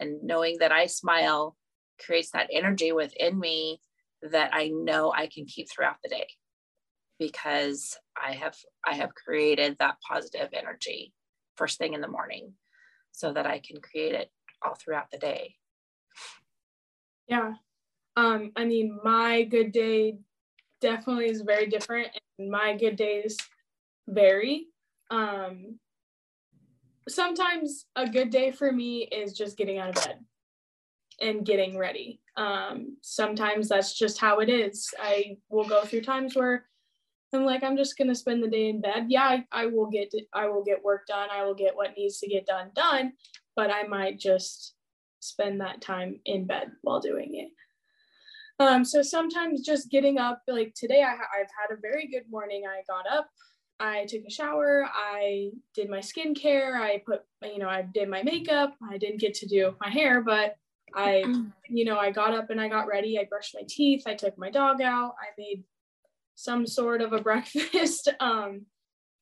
And 0.00 0.22
knowing 0.22 0.56
that 0.60 0.72
I 0.72 0.86
smile 0.86 1.56
creates 2.04 2.30
that 2.32 2.48
energy 2.52 2.92
within 2.92 3.38
me 3.38 3.80
that 4.22 4.50
I 4.52 4.68
know 4.68 5.12
I 5.12 5.28
can 5.32 5.46
keep 5.46 5.68
throughout 5.70 5.96
the 6.02 6.10
day 6.10 6.26
because 7.18 7.96
I 8.20 8.32
have 8.32 8.56
I 8.84 8.94
have 8.94 9.14
created 9.14 9.76
that 9.78 9.96
positive 10.06 10.48
energy 10.52 11.12
first 11.56 11.78
thing 11.78 11.94
in 11.94 12.00
the 12.00 12.08
morning 12.08 12.52
so 13.12 13.32
that 13.32 13.46
I 13.46 13.60
can 13.60 13.80
create 13.80 14.14
it 14.14 14.30
all 14.64 14.74
throughout 14.74 15.10
the 15.12 15.18
day. 15.18 15.54
Yeah. 17.28 17.54
Um, 18.16 18.52
I 18.56 18.64
mean, 18.64 18.98
my 19.02 19.42
good 19.44 19.72
day 19.72 20.18
definitely 20.80 21.30
is 21.30 21.42
very 21.42 21.66
different, 21.66 22.08
and 22.38 22.50
my 22.50 22.76
good 22.76 22.96
days 22.96 23.36
vary. 24.08 24.66
Um, 25.10 25.78
sometimes 27.08 27.86
a 27.96 28.08
good 28.08 28.30
day 28.30 28.50
for 28.50 28.70
me 28.72 29.08
is 29.10 29.32
just 29.32 29.56
getting 29.56 29.78
out 29.78 29.90
of 29.90 30.04
bed 30.04 30.18
and 31.20 31.46
getting 31.46 31.78
ready. 31.78 32.20
Um, 32.36 32.96
sometimes 33.02 33.68
that's 33.68 33.96
just 33.96 34.18
how 34.18 34.40
it 34.40 34.48
is. 34.48 34.92
I 35.00 35.36
will 35.48 35.68
go 35.68 35.84
through 35.84 36.02
times 36.02 36.34
where 36.34 36.66
I'm 37.32 37.44
like, 37.44 37.62
I'm 37.62 37.76
just 37.76 37.98
gonna 37.98 38.14
spend 38.14 38.42
the 38.42 38.48
day 38.48 38.68
in 38.68 38.80
bed. 38.80 39.06
Yeah, 39.08 39.24
I, 39.24 39.44
I 39.52 39.66
will 39.66 39.86
get 39.86 40.12
I 40.32 40.48
will 40.48 40.64
get 40.64 40.84
work 40.84 41.06
done. 41.06 41.28
I 41.32 41.44
will 41.44 41.54
get 41.54 41.76
what 41.76 41.96
needs 41.96 42.18
to 42.20 42.28
get 42.28 42.46
done 42.46 42.70
done, 42.74 43.12
but 43.56 43.70
I 43.70 43.84
might 43.84 44.18
just 44.18 44.74
spend 45.20 45.60
that 45.60 45.80
time 45.80 46.20
in 46.24 46.46
bed 46.46 46.70
while 46.82 47.00
doing 47.00 47.34
it. 47.34 47.50
Um, 48.60 48.84
so 48.84 49.02
sometimes 49.02 49.62
just 49.62 49.90
getting 49.90 50.18
up, 50.18 50.42
like 50.46 50.74
today, 50.76 51.02
I, 51.02 51.12
I've 51.12 51.50
had 51.58 51.76
a 51.76 51.80
very 51.80 52.06
good 52.06 52.30
morning. 52.30 52.64
I 52.68 52.82
got 52.88 53.10
up, 53.12 53.28
I 53.80 54.06
took 54.06 54.24
a 54.24 54.30
shower, 54.30 54.86
I 54.92 55.50
did 55.74 55.90
my 55.90 55.98
skincare, 55.98 56.80
I 56.80 57.02
put, 57.04 57.22
you 57.42 57.58
know, 57.58 57.68
I 57.68 57.82
did 57.82 58.08
my 58.08 58.22
makeup. 58.22 58.74
I 58.88 58.98
didn't 58.98 59.20
get 59.20 59.34
to 59.34 59.46
do 59.46 59.74
my 59.80 59.90
hair, 59.90 60.20
but 60.20 60.56
I, 60.94 61.24
you 61.68 61.84
know, 61.84 61.98
I 61.98 62.10
got 62.10 62.34
up 62.34 62.50
and 62.50 62.60
I 62.60 62.68
got 62.68 62.86
ready. 62.86 63.18
I 63.18 63.24
brushed 63.24 63.54
my 63.54 63.66
teeth. 63.68 64.04
I 64.06 64.14
took 64.14 64.38
my 64.38 64.50
dog 64.50 64.80
out. 64.80 65.14
I 65.20 65.34
made 65.36 65.64
some 66.36 66.66
sort 66.66 67.00
of 67.00 67.12
a 67.12 67.20
breakfast. 67.22 68.08
um, 68.20 68.66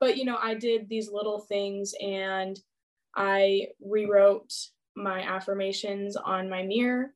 but 0.00 0.16
you 0.16 0.24
know, 0.24 0.38
I 0.40 0.54
did 0.54 0.88
these 0.88 1.10
little 1.10 1.38
things 1.38 1.94
and 2.00 2.58
I 3.16 3.68
rewrote 3.80 4.52
my 4.96 5.22
affirmations 5.22 6.16
on 6.16 6.50
my 6.50 6.62
mirror. 6.62 7.14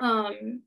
Um, 0.00 0.62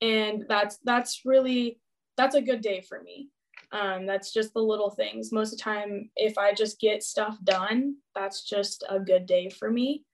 and 0.00 0.44
that's 0.48 0.78
that's 0.84 1.22
really 1.24 1.80
that's 2.16 2.34
a 2.34 2.42
good 2.42 2.60
day 2.60 2.82
for 2.82 3.00
me. 3.02 3.28
Um, 3.72 4.04
that's 4.04 4.32
just 4.32 4.52
the 4.52 4.62
little 4.62 4.90
things. 4.90 5.30
Most 5.30 5.52
of 5.52 5.58
the 5.58 5.62
time, 5.62 6.10
if 6.16 6.36
I 6.38 6.52
just 6.52 6.80
get 6.80 7.02
stuff 7.02 7.36
done, 7.44 7.96
that's 8.14 8.42
just 8.42 8.84
a 8.88 8.98
good 8.98 9.26
day 9.26 9.48
for 9.48 9.70
me. 9.70 10.04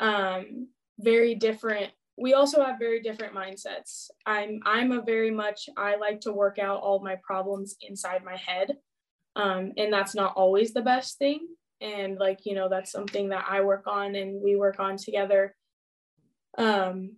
Um, 0.00 0.68
very 0.98 1.34
different 1.34 1.90
we 2.16 2.34
also 2.34 2.62
have 2.62 2.78
very 2.78 3.00
different 3.00 3.34
mindsets. 3.34 4.10
I'm 4.24 4.60
I'm 4.64 4.92
a 4.92 5.02
very 5.02 5.30
much 5.30 5.68
I 5.76 5.96
like 5.96 6.20
to 6.22 6.32
work 6.32 6.58
out 6.58 6.80
all 6.80 7.00
my 7.00 7.16
problems 7.16 7.76
inside 7.80 8.24
my 8.24 8.36
head. 8.36 8.76
Um, 9.36 9.72
and 9.76 9.92
that's 9.92 10.14
not 10.14 10.34
always 10.36 10.72
the 10.72 10.82
best 10.82 11.18
thing. 11.18 11.48
And 11.80 12.18
like, 12.18 12.46
you 12.46 12.54
know, 12.54 12.68
that's 12.68 12.92
something 12.92 13.30
that 13.30 13.46
I 13.48 13.62
work 13.62 13.88
on 13.88 14.14
and 14.14 14.40
we 14.40 14.54
work 14.54 14.78
on 14.78 14.96
together. 14.96 15.56
Um, 16.56 17.16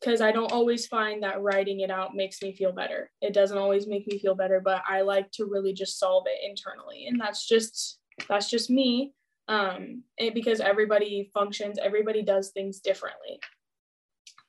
because 0.00 0.20
I 0.20 0.32
don't 0.32 0.52
always 0.52 0.86
find 0.86 1.22
that 1.22 1.40
writing 1.40 1.80
it 1.80 1.90
out 1.90 2.14
makes 2.14 2.42
me 2.42 2.54
feel 2.54 2.72
better. 2.72 3.10
It 3.20 3.32
doesn't 3.32 3.58
always 3.58 3.86
make 3.86 4.06
me 4.06 4.18
feel 4.18 4.34
better, 4.34 4.60
but 4.60 4.82
I 4.88 5.00
like 5.02 5.30
to 5.32 5.46
really 5.46 5.72
just 5.72 5.98
solve 5.98 6.24
it 6.26 6.48
internally. 6.48 7.06
And 7.06 7.20
that's 7.20 7.46
just 7.46 7.98
that's 8.28 8.50
just 8.50 8.70
me. 8.70 9.12
Um, 9.48 10.02
and 10.18 10.34
because 10.34 10.60
everybody 10.60 11.30
functions, 11.32 11.78
everybody 11.82 12.22
does 12.22 12.50
things 12.50 12.80
differently. 12.80 13.40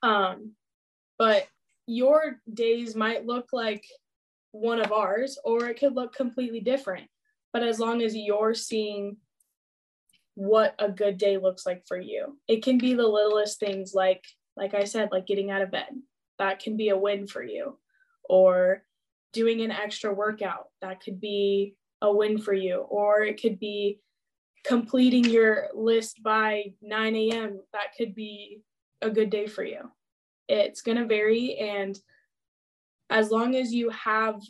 Um, 0.01 0.54
but 1.18 1.48
your 1.86 2.42
days 2.51 2.96
might 2.96 3.25
look 3.25 3.50
like 3.54 3.86
one 4.51 4.82
of 4.82 4.92
ours, 4.92 5.38
or 5.44 5.66
it 5.68 5.80
could 5.80 5.96
look 5.96 6.16
completely 6.16 6.60
different. 6.60 7.08
But 7.54 7.63
as 7.63 7.80
long 7.80 8.01
as 8.01 8.16
you're 8.16 8.54
seeing 8.54 9.18
what 10.36 10.75
a 10.80 10.89
good 10.89 11.18
day 11.18 11.38
looks 11.38 11.66
like 11.66 11.84
for 11.88 12.00
you, 12.00 12.38
it 12.48 12.63
can 12.63 12.77
be 12.77 12.94
the 12.94 13.08
littlest 13.08 13.60
things 13.60 13.94
like, 13.94 14.24
like 14.58 14.74
I 14.74 14.84
said, 14.84 15.10
like 15.12 15.28
getting 15.28 15.52
out 15.52 15.62
of 15.62 15.72
bed. 15.72 15.90
That 16.40 16.60
can 16.60 16.76
be 16.76 16.90
a 16.90 16.98
win 16.98 17.28
for 17.28 17.44
you. 17.44 17.78
Or 18.30 18.84
doing 19.34 19.62
an 19.62 19.72
extra 19.72 20.14
workout. 20.14 20.66
That 20.82 21.02
could 21.02 21.22
be 21.22 21.76
a 22.02 22.12
win 22.12 22.40
for 22.40 22.54
you. 22.54 22.78
Or 22.78 23.22
it 23.22 23.42
could 23.42 23.60
be 23.60 24.00
completing 24.66 25.26
your 25.26 25.68
list 25.74 26.22
by 26.22 26.74
9 26.82 27.16
a.m. 27.16 27.60
That 27.74 27.96
could 27.98 28.14
be 28.16 28.62
a 29.02 29.10
good 29.10 29.30
day 29.30 29.48
for 29.48 29.64
you. 29.64 29.92
It's 30.50 30.82
going 30.82 30.98
to 30.98 31.06
vary. 31.06 31.56
And 31.58 31.98
as 33.10 33.32
long 33.32 33.56
as 33.56 33.74
you 33.74 33.90
have 33.92 34.42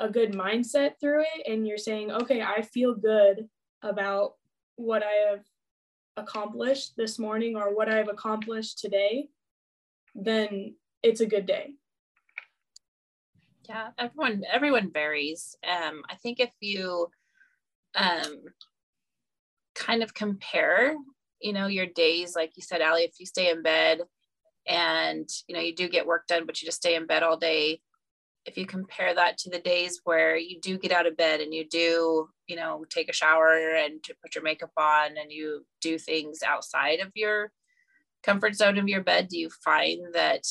a 0.00 0.08
good 0.08 0.32
mindset 0.32 0.92
through 1.00 1.22
it 1.22 1.50
and 1.50 1.66
you're 1.66 1.78
saying, 1.78 2.10
okay, 2.10 2.42
I 2.42 2.62
feel 2.62 2.94
good 2.94 3.48
about 3.82 4.34
what 4.76 5.02
I 5.02 5.30
have 5.30 5.44
accomplished 6.16 6.94
this 6.96 7.18
morning 7.18 7.56
or 7.56 7.74
what 7.74 7.88
I've 7.88 8.08
accomplished 8.08 8.78
today, 8.78 9.28
then 10.14 10.74
it's 11.02 11.20
a 11.20 11.26
good 11.26 11.46
day. 11.46 11.74
Yeah, 13.68 13.90
everyone 13.98 14.42
everyone 14.50 14.90
varies. 14.92 15.56
Um, 15.66 16.02
I 16.10 16.16
think 16.16 16.40
if 16.40 16.50
you 16.60 17.08
um, 17.94 18.42
kind 19.74 20.02
of 20.02 20.14
compare 20.14 20.94
you 21.40 21.52
know 21.52 21.66
your 21.66 21.86
days 21.86 22.34
like 22.36 22.52
you 22.56 22.62
said 22.62 22.80
Allie 22.80 23.02
if 23.02 23.18
you 23.18 23.26
stay 23.26 23.50
in 23.50 23.62
bed 23.62 24.00
and 24.66 25.28
you 25.48 25.54
know 25.54 25.60
you 25.60 25.74
do 25.74 25.88
get 25.88 26.06
work 26.06 26.26
done 26.26 26.46
but 26.46 26.60
you 26.60 26.66
just 26.66 26.78
stay 26.78 26.94
in 26.94 27.06
bed 27.06 27.22
all 27.22 27.36
day 27.36 27.80
if 28.44 28.56
you 28.56 28.66
compare 28.66 29.14
that 29.14 29.38
to 29.38 29.50
the 29.50 29.58
days 29.58 30.00
where 30.04 30.36
you 30.36 30.60
do 30.60 30.78
get 30.78 30.92
out 30.92 31.06
of 31.06 31.16
bed 31.16 31.40
and 31.40 31.52
you 31.52 31.66
do 31.68 32.28
you 32.46 32.56
know 32.56 32.84
take 32.90 33.08
a 33.08 33.14
shower 33.14 33.56
and 33.76 34.02
to 34.04 34.14
put 34.22 34.34
your 34.34 34.44
makeup 34.44 34.70
on 34.76 35.16
and 35.20 35.30
you 35.30 35.64
do 35.80 35.98
things 35.98 36.42
outside 36.42 37.00
of 37.00 37.10
your 37.14 37.50
comfort 38.22 38.54
zone 38.54 38.78
of 38.78 38.88
your 38.88 39.02
bed 39.02 39.28
do 39.28 39.38
you 39.38 39.50
find 39.64 40.14
that 40.14 40.46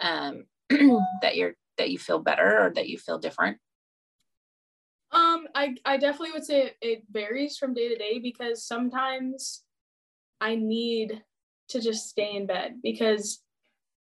um 0.00 0.44
that 1.22 1.36
you're 1.36 1.54
that 1.78 1.90
you 1.90 1.98
feel 1.98 2.18
better 2.18 2.66
or 2.66 2.70
that 2.74 2.88
you 2.88 2.98
feel 2.98 3.18
different 3.18 3.58
um 5.12 5.46
i 5.54 5.74
i 5.84 5.96
definitely 5.96 6.32
would 6.32 6.44
say 6.44 6.62
it, 6.62 6.76
it 6.80 7.02
varies 7.10 7.56
from 7.56 7.74
day 7.74 7.88
to 7.88 7.96
day 7.96 8.18
because 8.18 8.64
sometimes 8.64 9.64
I 10.40 10.56
need 10.56 11.22
to 11.68 11.80
just 11.80 12.08
stay 12.08 12.34
in 12.34 12.46
bed 12.46 12.80
because 12.82 13.42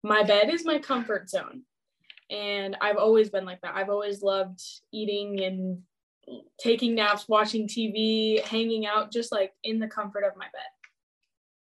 my 0.03 0.23
bed 0.23 0.51
is 0.51 0.65
my 0.65 0.79
comfort 0.79 1.29
zone. 1.29 1.63
And 2.31 2.77
I've 2.81 2.97
always 2.97 3.29
been 3.29 3.45
like 3.45 3.61
that. 3.61 3.75
I've 3.77 3.91
always 3.91 4.23
loved 4.23 4.61
eating 4.93 5.43
and 5.45 5.83
taking 6.59 6.95
naps, 6.95 7.29
watching 7.29 7.69
TV, 7.69 8.43
hanging 8.43 8.87
out 8.87 9.13
just 9.13 9.31
like 9.31 9.53
in 9.63 9.79
the 9.79 9.87
comfort 9.87 10.25
of 10.25 10.37
my 10.37 10.47
bed. 10.47 10.63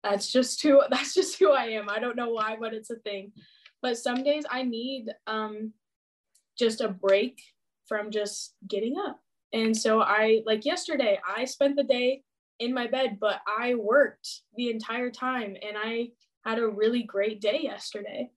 That's 0.04 0.32
just 0.32 0.62
who 0.62 0.82
that's 0.90 1.14
just 1.14 1.40
who 1.40 1.52
I 1.52 1.66
am. 1.66 1.90
I 1.90 2.00
don't 2.00 2.18
know 2.18 2.30
why, 2.30 2.58
but 2.60 2.74
it's 2.74 2.90
a 2.90 2.98
thing. 2.98 3.32
But 3.82 3.98
some 3.98 4.24
days 4.24 4.46
I 4.50 4.64
need 4.64 5.08
um 5.28 5.74
just 6.58 6.82
a 6.82 6.88
break 6.88 7.42
from 7.88 8.12
just 8.12 8.56
getting 8.68 8.98
up. 8.98 9.20
And 9.54 9.76
so 9.76 10.02
I 10.02 10.42
like 10.46 10.66
yesterday, 10.66 11.20
I 11.28 11.46
spent 11.46 11.76
the 11.76 11.84
day 11.84 12.24
in 12.60 12.74
my 12.74 12.88
bed, 12.88 13.18
but 13.20 13.42
I 13.48 13.76
worked 13.76 14.42
the 14.56 14.70
entire 14.70 15.12
time 15.12 15.56
and 15.62 15.78
I 15.78 16.10
had 16.46 16.60
a 16.60 16.68
really 16.68 17.04
great 17.04 17.42
day 17.42 17.62
yesterday. 17.64 18.30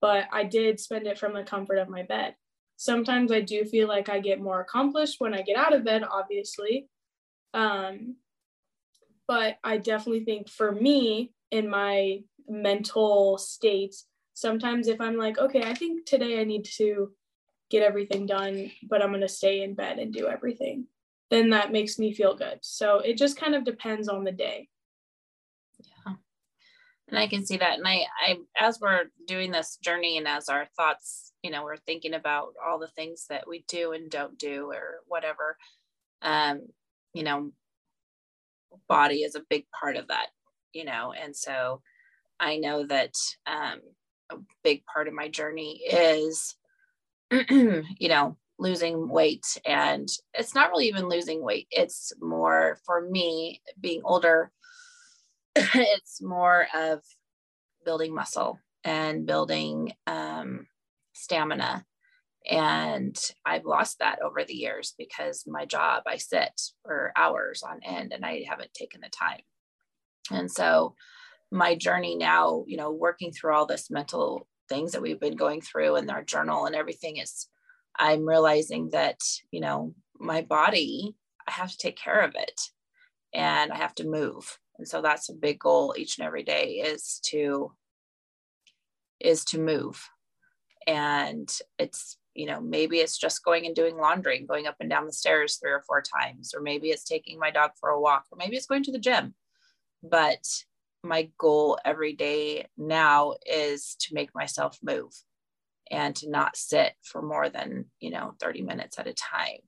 But 0.00 0.26
I 0.32 0.44
did 0.44 0.80
spend 0.80 1.06
it 1.06 1.18
from 1.18 1.34
the 1.34 1.42
comfort 1.42 1.78
of 1.78 1.88
my 1.88 2.02
bed. 2.02 2.34
Sometimes 2.76 3.30
I 3.32 3.40
do 3.40 3.64
feel 3.64 3.88
like 3.88 4.08
I 4.08 4.20
get 4.20 4.40
more 4.40 4.60
accomplished 4.60 5.16
when 5.18 5.34
I 5.34 5.42
get 5.42 5.56
out 5.56 5.74
of 5.74 5.84
bed, 5.84 6.02
obviously. 6.02 6.88
Um, 7.54 8.16
but 9.26 9.56
I 9.64 9.78
definitely 9.78 10.24
think 10.24 10.48
for 10.48 10.72
me, 10.72 11.32
in 11.50 11.68
my 11.68 12.20
mental 12.48 13.38
state, 13.38 13.94
sometimes 14.34 14.88
if 14.88 15.00
I'm 15.00 15.16
like, 15.16 15.38
okay, 15.38 15.62
I 15.62 15.74
think 15.74 16.04
today 16.04 16.40
I 16.40 16.44
need 16.44 16.64
to 16.76 17.12
get 17.70 17.82
everything 17.82 18.26
done, 18.26 18.70
but 18.88 19.02
I'm 19.02 19.10
going 19.10 19.20
to 19.20 19.28
stay 19.28 19.62
in 19.62 19.74
bed 19.74 19.98
and 19.98 20.12
do 20.12 20.26
everything 20.26 20.86
then 21.30 21.50
that 21.50 21.72
makes 21.72 21.98
me 21.98 22.14
feel 22.14 22.34
good. 22.34 22.58
So 22.62 22.98
it 22.98 23.18
just 23.18 23.36
kind 23.36 23.54
of 23.54 23.64
depends 23.64 24.08
on 24.08 24.24
the 24.24 24.32
day. 24.32 24.68
Yeah. 25.80 26.14
And 27.08 27.18
I 27.18 27.26
can 27.26 27.44
see 27.44 27.56
that. 27.56 27.78
And 27.78 27.86
I, 27.86 28.04
I, 28.24 28.36
as 28.58 28.78
we're 28.80 29.04
doing 29.26 29.50
this 29.50 29.76
journey 29.82 30.18
and 30.18 30.28
as 30.28 30.48
our 30.48 30.66
thoughts, 30.76 31.32
you 31.42 31.50
know, 31.50 31.64
we're 31.64 31.76
thinking 31.76 32.14
about 32.14 32.54
all 32.64 32.78
the 32.78 32.88
things 32.88 33.26
that 33.28 33.48
we 33.48 33.64
do 33.68 33.92
and 33.92 34.10
don't 34.10 34.38
do 34.38 34.70
or 34.70 35.00
whatever, 35.06 35.56
um, 36.22 36.68
you 37.12 37.22
know, 37.22 37.50
body 38.88 39.22
is 39.22 39.34
a 39.34 39.44
big 39.48 39.66
part 39.78 39.96
of 39.96 40.08
that, 40.08 40.26
you 40.72 40.84
know, 40.84 41.12
and 41.12 41.34
so 41.34 41.82
I 42.40 42.56
know 42.56 42.86
that 42.86 43.14
um, 43.46 43.80
a 44.30 44.36
big 44.62 44.84
part 44.86 45.08
of 45.08 45.14
my 45.14 45.28
journey 45.28 45.80
is, 45.90 46.56
you 47.30 47.84
know, 48.00 48.36
losing 48.58 49.08
weight. 49.08 49.46
And 49.64 50.08
it's 50.34 50.54
not 50.54 50.70
really 50.70 50.88
even 50.88 51.08
losing 51.08 51.42
weight, 51.42 51.66
it's 51.70 52.12
more 52.20 52.78
for 52.84 53.00
me 53.08 53.62
being 53.80 54.02
older, 54.04 54.50
it's 55.56 56.22
more 56.22 56.66
of 56.74 57.00
building 57.84 58.14
muscle 58.14 58.58
and 58.84 59.26
building 59.26 59.92
um, 60.06 60.66
stamina. 61.12 61.84
And 62.50 63.18
I've 63.46 63.64
lost 63.64 64.00
that 64.00 64.20
over 64.22 64.44
the 64.44 64.54
years 64.54 64.94
because 64.98 65.44
my 65.46 65.64
job, 65.64 66.02
I 66.06 66.16
sit 66.16 66.60
for 66.84 67.12
hours 67.16 67.62
on 67.62 67.80
end 67.82 68.12
and 68.12 68.24
I 68.24 68.44
haven't 68.46 68.74
taken 68.74 69.00
the 69.00 69.08
time. 69.08 69.40
And 70.30 70.50
so 70.50 70.94
my 71.50 71.74
journey 71.74 72.16
now, 72.16 72.64
you 72.66 72.76
know, 72.76 72.90
working 72.90 73.32
through 73.32 73.54
all 73.54 73.66
this 73.66 73.90
mental 73.90 74.46
things 74.68 74.92
that 74.92 75.02
we've 75.02 75.20
been 75.20 75.36
going 75.36 75.60
through 75.60 75.96
and 75.96 76.10
our 76.10 76.22
journal 76.22 76.66
and 76.66 76.74
everything 76.74 77.16
is 77.18 77.48
I'm 77.96 78.26
realizing 78.26 78.90
that, 78.90 79.20
you 79.50 79.60
know, 79.60 79.94
my 80.18 80.42
body, 80.42 81.14
I 81.46 81.52
have 81.52 81.70
to 81.70 81.78
take 81.78 81.96
care 81.96 82.20
of 82.20 82.34
it 82.34 82.60
and 83.32 83.72
I 83.72 83.76
have 83.76 83.94
to 83.96 84.08
move. 84.08 84.58
And 84.78 84.88
so 84.88 85.00
that's 85.00 85.28
a 85.28 85.34
big 85.34 85.60
goal 85.60 85.94
each 85.96 86.18
and 86.18 86.26
every 86.26 86.42
day 86.42 86.82
is 86.84 87.20
to 87.26 87.72
is 89.20 89.44
to 89.46 89.58
move. 89.58 90.08
And 90.86 91.48
it's, 91.78 92.18
you 92.34 92.46
know, 92.46 92.60
maybe 92.60 92.98
it's 92.98 93.16
just 93.16 93.44
going 93.44 93.66
and 93.66 93.74
doing 93.74 93.96
laundry, 93.96 94.40
going 94.40 94.66
up 94.66 94.76
and 94.80 94.90
down 94.90 95.06
the 95.06 95.12
stairs 95.12 95.56
three 95.56 95.70
or 95.70 95.82
four 95.86 96.02
times, 96.02 96.52
or 96.54 96.60
maybe 96.60 96.88
it's 96.88 97.04
taking 97.04 97.38
my 97.38 97.50
dog 97.50 97.70
for 97.78 97.90
a 97.90 98.00
walk, 98.00 98.24
or 98.30 98.36
maybe 98.36 98.56
it's 98.56 98.66
going 98.66 98.82
to 98.84 98.92
the 98.92 98.98
gym. 98.98 99.34
But 100.02 100.44
my 101.04 101.30
goal 101.38 101.78
every 101.84 102.14
day 102.14 102.66
now 102.76 103.34
is 103.46 103.96
to 104.00 104.14
make 104.14 104.34
myself 104.34 104.78
move 104.82 105.12
and 105.90 106.16
to 106.16 106.30
not 106.30 106.56
sit 106.56 106.94
for 107.02 107.22
more 107.22 107.48
than 107.48 107.86
you 108.00 108.10
know 108.10 108.34
30 108.40 108.62
minutes 108.62 108.98
at 108.98 109.06
a 109.06 109.14
time 109.14 109.58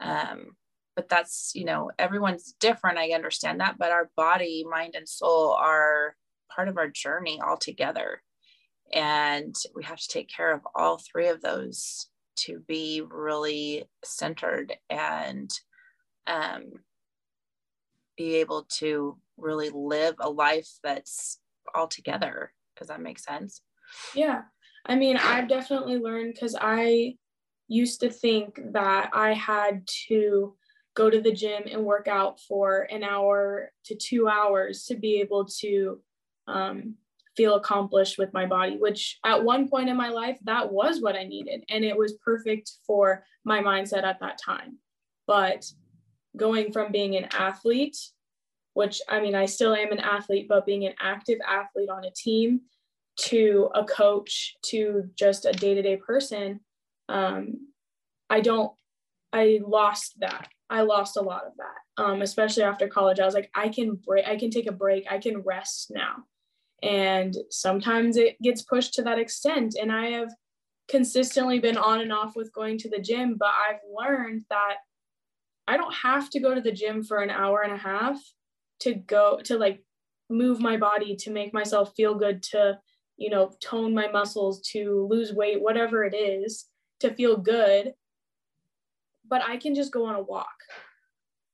um, 0.00 0.56
but 0.96 1.08
that's 1.08 1.52
you 1.54 1.64
know 1.64 1.90
everyone's 1.98 2.54
different 2.58 2.98
i 2.98 3.10
understand 3.10 3.60
that 3.60 3.78
but 3.78 3.92
our 3.92 4.10
body 4.16 4.64
mind 4.68 4.94
and 4.96 5.08
soul 5.08 5.52
are 5.52 6.16
part 6.54 6.68
of 6.68 6.76
our 6.76 6.88
journey 6.88 7.40
altogether 7.40 8.22
and 8.92 9.54
we 9.74 9.84
have 9.84 9.98
to 9.98 10.08
take 10.08 10.28
care 10.28 10.52
of 10.52 10.60
all 10.74 10.98
three 10.98 11.28
of 11.28 11.40
those 11.40 12.08
to 12.36 12.60
be 12.66 13.02
really 13.08 13.84
centered 14.04 14.76
and 14.90 15.50
um, 16.26 16.72
be 18.16 18.36
able 18.36 18.66
to 18.78 19.18
really 19.36 19.70
live 19.70 20.14
a 20.20 20.30
life 20.30 20.68
that's 20.82 21.40
all 21.74 21.88
together. 21.88 22.52
Does 22.78 22.88
that 22.88 23.00
make 23.00 23.18
sense? 23.18 23.62
Yeah. 24.14 24.42
I 24.84 24.96
mean, 24.96 25.16
I've 25.16 25.48
definitely 25.48 25.98
learned 25.98 26.34
because 26.34 26.56
I 26.60 27.16
used 27.68 28.00
to 28.00 28.10
think 28.10 28.60
that 28.72 29.10
I 29.12 29.32
had 29.32 29.86
to 30.08 30.54
go 30.94 31.10
to 31.10 31.20
the 31.20 31.32
gym 31.32 31.64
and 31.70 31.84
work 31.84 32.08
out 32.08 32.40
for 32.40 32.86
an 32.90 33.02
hour 33.02 33.72
to 33.84 33.94
two 33.94 34.28
hours 34.28 34.84
to 34.84 34.94
be 34.94 35.20
able 35.20 35.44
to 35.60 36.00
um, 36.46 36.94
feel 37.36 37.56
accomplished 37.56 38.18
with 38.18 38.32
my 38.32 38.46
body, 38.46 38.76
which 38.76 39.18
at 39.24 39.42
one 39.42 39.68
point 39.68 39.88
in 39.88 39.96
my 39.96 40.08
life, 40.08 40.38
that 40.44 40.72
was 40.72 41.00
what 41.00 41.16
I 41.16 41.24
needed. 41.24 41.64
And 41.68 41.84
it 41.84 41.96
was 41.96 42.18
perfect 42.24 42.70
for 42.86 43.24
my 43.44 43.60
mindset 43.60 44.04
at 44.04 44.20
that 44.20 44.38
time. 44.44 44.78
But 45.26 45.64
going 46.36 46.72
from 46.72 46.92
being 46.92 47.16
an 47.16 47.28
athlete, 47.32 47.96
which 48.74 49.00
I 49.08 49.20
mean, 49.20 49.34
I 49.34 49.46
still 49.46 49.74
am 49.74 49.92
an 49.92 50.00
athlete, 50.00 50.48
but 50.48 50.66
being 50.66 50.86
an 50.86 50.94
active 51.00 51.38
athlete 51.46 51.88
on 51.88 52.04
a 52.04 52.10
team 52.10 52.62
to 53.16 53.70
a 53.74 53.84
coach 53.84 54.56
to 54.62 55.04
just 55.14 55.46
a 55.46 55.52
day-to-day 55.52 55.96
person 55.96 56.60
um, 57.08 57.68
i 58.28 58.40
don't 58.40 58.72
i 59.32 59.60
lost 59.66 60.18
that 60.20 60.48
i 60.68 60.82
lost 60.82 61.16
a 61.16 61.22
lot 61.22 61.44
of 61.46 61.52
that 61.56 62.02
um, 62.02 62.22
especially 62.22 62.62
after 62.62 62.88
college 62.88 63.18
i 63.18 63.24
was 63.24 63.34
like 63.34 63.50
i 63.54 63.68
can 63.68 63.94
break 63.94 64.26
i 64.26 64.36
can 64.36 64.50
take 64.50 64.68
a 64.68 64.72
break 64.72 65.06
i 65.10 65.18
can 65.18 65.38
rest 65.38 65.90
now 65.94 66.16
and 66.82 67.36
sometimes 67.50 68.16
it 68.16 68.40
gets 68.42 68.62
pushed 68.62 68.94
to 68.94 69.02
that 69.02 69.18
extent 69.18 69.76
and 69.80 69.90
i 69.90 70.06
have 70.06 70.32
consistently 70.88 71.58
been 71.58 71.76
on 71.76 72.00
and 72.00 72.12
off 72.12 72.36
with 72.36 72.52
going 72.52 72.78
to 72.78 72.88
the 72.88 73.00
gym 73.00 73.36
but 73.38 73.50
i've 73.68 73.80
learned 73.92 74.42
that 74.50 74.76
i 75.66 75.76
don't 75.76 75.94
have 75.94 76.30
to 76.30 76.40
go 76.40 76.54
to 76.54 76.60
the 76.60 76.72
gym 76.72 77.02
for 77.02 77.18
an 77.18 77.30
hour 77.30 77.62
and 77.62 77.72
a 77.72 77.76
half 77.76 78.20
to 78.78 78.94
go 78.94 79.40
to 79.42 79.56
like 79.56 79.82
move 80.28 80.60
my 80.60 80.76
body 80.76 81.16
to 81.16 81.30
make 81.30 81.54
myself 81.54 81.92
feel 81.96 82.14
good 82.14 82.42
to 82.42 82.78
you 83.16 83.30
know, 83.30 83.52
tone 83.60 83.94
my 83.94 84.08
muscles, 84.08 84.60
to 84.60 85.06
lose 85.10 85.32
weight, 85.32 85.60
whatever 85.60 86.04
it 86.04 86.14
is, 86.14 86.66
to 87.00 87.12
feel 87.12 87.36
good. 87.36 87.94
But 89.26 89.42
I 89.42 89.56
can 89.56 89.74
just 89.74 89.92
go 89.92 90.04
on 90.06 90.14
a 90.14 90.22
walk. 90.22 90.56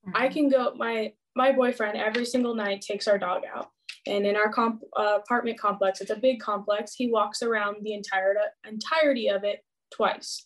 Mm-hmm. 0.07 0.17
I 0.17 0.29
can 0.29 0.49
go, 0.49 0.75
my 0.77 1.13
my 1.35 1.53
boyfriend 1.53 1.97
every 1.97 2.27
single 2.27 2.55
night 2.55 2.83
takes 2.83 3.09
our 3.09 3.19
dog 3.19 3.43
out. 3.55 3.71
And 4.07 4.27
in 4.27 4.37
our 4.37 4.53
comp, 4.53 4.83
uh, 4.99 5.19
apartment 5.23 5.59
complex, 5.59 6.01
it's 6.01 6.11
a 6.11 6.17
big 6.17 6.41
complex. 6.41 6.95
He 6.95 7.11
walks 7.11 7.43
around 7.43 7.77
the 7.83 7.95
entire 7.95 8.35
entirety 8.69 9.29
of 9.29 9.45
it 9.45 9.65
twice. 9.95 10.45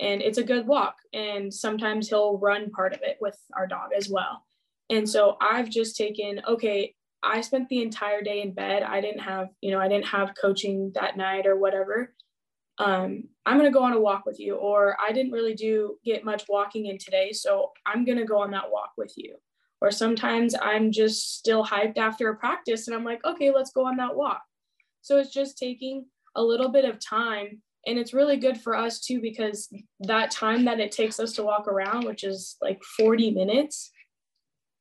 And 0.00 0.20
it's 0.20 0.38
a 0.38 0.42
good 0.42 0.66
walk. 0.66 0.96
And 1.12 1.52
sometimes 1.52 2.08
he'll 2.08 2.38
run 2.38 2.70
part 2.70 2.92
of 2.92 3.00
it 3.02 3.16
with 3.20 3.38
our 3.56 3.66
dog 3.66 3.90
as 3.96 4.08
well. 4.10 4.44
And 4.90 5.08
so 5.08 5.36
I've 5.40 5.70
just 5.70 5.96
taken, 5.96 6.42
okay, 6.46 6.94
I 7.22 7.40
spent 7.40 7.68
the 7.68 7.80
entire 7.80 8.20
day 8.20 8.42
in 8.42 8.52
bed. 8.52 8.82
I 8.82 9.00
didn't 9.00 9.20
have, 9.20 9.48
you 9.62 9.70
know, 9.70 9.80
I 9.80 9.88
didn't 9.88 10.08
have 10.08 10.34
coaching 10.38 10.92
that 10.94 11.16
night 11.16 11.46
or 11.46 11.56
whatever. 11.56 12.14
Um, 12.78 13.24
I'm 13.46 13.56
going 13.56 13.70
to 13.70 13.76
go 13.76 13.84
on 13.84 13.92
a 13.92 14.00
walk 14.00 14.26
with 14.26 14.38
you, 14.40 14.56
or 14.56 14.96
I 15.00 15.12
didn't 15.12 15.32
really 15.32 15.54
do 15.54 15.96
get 16.04 16.24
much 16.24 16.44
walking 16.48 16.86
in 16.86 16.98
today. 16.98 17.32
So 17.32 17.70
I'm 17.86 18.04
going 18.04 18.18
to 18.18 18.24
go 18.24 18.42
on 18.42 18.50
that 18.50 18.70
walk 18.70 18.90
with 18.98 19.14
you. 19.16 19.36
Or 19.84 19.90
sometimes 19.90 20.54
I'm 20.62 20.90
just 20.90 21.36
still 21.36 21.62
hyped 21.62 21.98
after 21.98 22.30
a 22.30 22.36
practice 22.36 22.88
and 22.88 22.96
I'm 22.96 23.04
like, 23.04 23.22
okay, 23.22 23.52
let's 23.54 23.70
go 23.70 23.86
on 23.86 23.98
that 23.98 24.16
walk. 24.16 24.40
So 25.02 25.18
it's 25.18 25.30
just 25.30 25.58
taking 25.58 26.06
a 26.34 26.42
little 26.42 26.70
bit 26.70 26.86
of 26.86 26.98
time. 26.98 27.60
And 27.86 27.98
it's 27.98 28.14
really 28.14 28.38
good 28.38 28.58
for 28.58 28.74
us 28.74 28.98
too, 28.98 29.20
because 29.20 29.68
that 30.00 30.30
time 30.30 30.64
that 30.64 30.80
it 30.80 30.90
takes 30.90 31.20
us 31.20 31.34
to 31.34 31.42
walk 31.42 31.68
around, 31.68 32.06
which 32.06 32.24
is 32.24 32.56
like 32.62 32.82
40 32.96 33.32
minutes, 33.32 33.90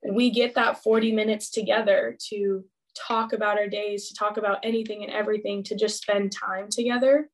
we 0.10 0.32
get 0.32 0.56
that 0.56 0.82
40 0.82 1.12
minutes 1.12 1.52
together 1.52 2.16
to 2.30 2.63
talk 2.96 3.34
about 3.34 3.58
our 3.58 3.68
days, 3.68 4.08
to 4.08 4.16
talk 4.16 4.38
about 4.38 4.60
anything 4.63 5.04
and 5.04 5.12
everything, 5.12 5.63
to 5.63 5.76
just 5.76 6.02
spend 6.02 6.32
time 6.32 6.70
together 6.70 7.30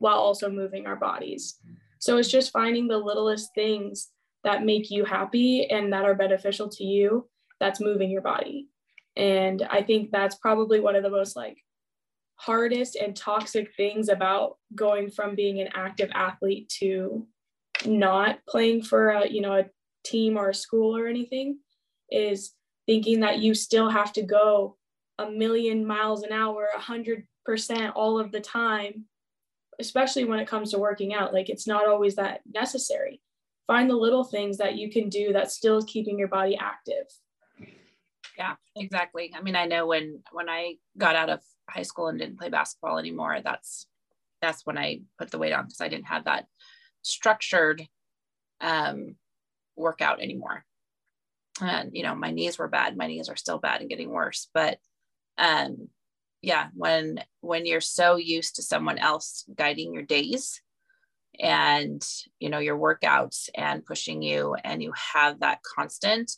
while 0.00 0.18
also 0.18 0.50
moving 0.50 0.86
our 0.86 0.96
bodies. 0.96 1.56
So 1.98 2.18
it's 2.18 2.30
just 2.30 2.52
finding 2.52 2.88
the 2.88 2.98
littlest 2.98 3.54
things 3.54 4.10
that 4.46 4.64
make 4.64 4.92
you 4.92 5.04
happy 5.04 5.68
and 5.68 5.92
that 5.92 6.04
are 6.04 6.14
beneficial 6.14 6.68
to 6.68 6.84
you 6.84 7.28
that's 7.58 7.80
moving 7.80 8.10
your 8.10 8.22
body. 8.22 8.68
And 9.16 9.66
I 9.68 9.82
think 9.82 10.12
that's 10.12 10.36
probably 10.36 10.78
one 10.78 10.94
of 10.94 11.02
the 11.02 11.10
most 11.10 11.34
like 11.34 11.58
hardest 12.36 12.94
and 12.94 13.16
toxic 13.16 13.74
things 13.76 14.08
about 14.08 14.58
going 14.72 15.10
from 15.10 15.34
being 15.34 15.60
an 15.60 15.70
active 15.74 16.10
athlete 16.14 16.68
to 16.78 17.26
not 17.84 18.38
playing 18.48 18.82
for 18.82 19.08
a, 19.10 19.28
you 19.28 19.40
know, 19.40 19.58
a 19.58 19.66
team 20.04 20.36
or 20.36 20.50
a 20.50 20.54
school 20.54 20.96
or 20.96 21.08
anything 21.08 21.58
is 22.08 22.52
thinking 22.86 23.20
that 23.20 23.40
you 23.40 23.52
still 23.52 23.90
have 23.90 24.12
to 24.12 24.22
go 24.22 24.76
a 25.18 25.28
million 25.28 25.84
miles 25.84 26.22
an 26.22 26.30
hour, 26.30 26.68
a 26.76 26.80
hundred 26.80 27.26
percent 27.44 27.96
all 27.96 28.20
of 28.20 28.30
the 28.30 28.40
time, 28.40 29.06
especially 29.80 30.24
when 30.24 30.38
it 30.38 30.46
comes 30.46 30.70
to 30.70 30.78
working 30.78 31.14
out. 31.14 31.34
Like 31.34 31.48
it's 31.48 31.66
not 31.66 31.88
always 31.88 32.14
that 32.14 32.42
necessary. 32.46 33.20
Find 33.66 33.90
the 33.90 33.96
little 33.96 34.24
things 34.24 34.58
that 34.58 34.76
you 34.76 34.90
can 34.90 35.08
do 35.08 35.32
that 35.32 35.50
still 35.50 35.78
is 35.78 35.84
keeping 35.84 36.18
your 36.18 36.28
body 36.28 36.56
active. 36.56 37.06
Yeah, 38.38 38.54
exactly. 38.76 39.32
I 39.34 39.40
mean, 39.42 39.56
I 39.56 39.64
know 39.64 39.86
when 39.86 40.22
when 40.32 40.48
I 40.48 40.76
got 40.96 41.16
out 41.16 41.30
of 41.30 41.40
high 41.68 41.82
school 41.82 42.08
and 42.08 42.18
didn't 42.18 42.38
play 42.38 42.48
basketball 42.48 42.98
anymore, 42.98 43.40
that's 43.42 43.86
that's 44.42 44.64
when 44.64 44.78
I 44.78 45.00
put 45.18 45.30
the 45.30 45.38
weight 45.38 45.52
on 45.52 45.64
because 45.64 45.80
I 45.80 45.88
didn't 45.88 46.06
have 46.06 46.24
that 46.26 46.46
structured 47.02 47.86
um, 48.60 49.16
workout 49.76 50.20
anymore 50.20 50.64
and 51.60 51.90
you 51.94 52.02
know 52.02 52.14
my 52.14 52.30
knees 52.30 52.58
were 52.58 52.68
bad 52.68 52.96
my 52.96 53.06
knees 53.06 53.28
are 53.28 53.36
still 53.36 53.58
bad 53.58 53.80
and 53.80 53.90
getting 53.90 54.10
worse 54.10 54.48
but 54.52 54.78
um 55.38 55.88
yeah 56.42 56.68
when 56.74 57.22
when 57.40 57.66
you're 57.66 57.80
so 57.80 58.16
used 58.16 58.56
to 58.56 58.62
someone 58.62 58.98
else 58.98 59.44
guiding 59.54 59.94
your 59.94 60.02
days 60.02 60.60
and 61.40 62.02
you 62.38 62.48
know 62.48 62.58
your 62.58 62.78
workouts 62.78 63.48
and 63.54 63.84
pushing 63.84 64.22
you 64.22 64.54
and 64.64 64.82
you 64.82 64.92
have 65.14 65.40
that 65.40 65.60
constant 65.62 66.30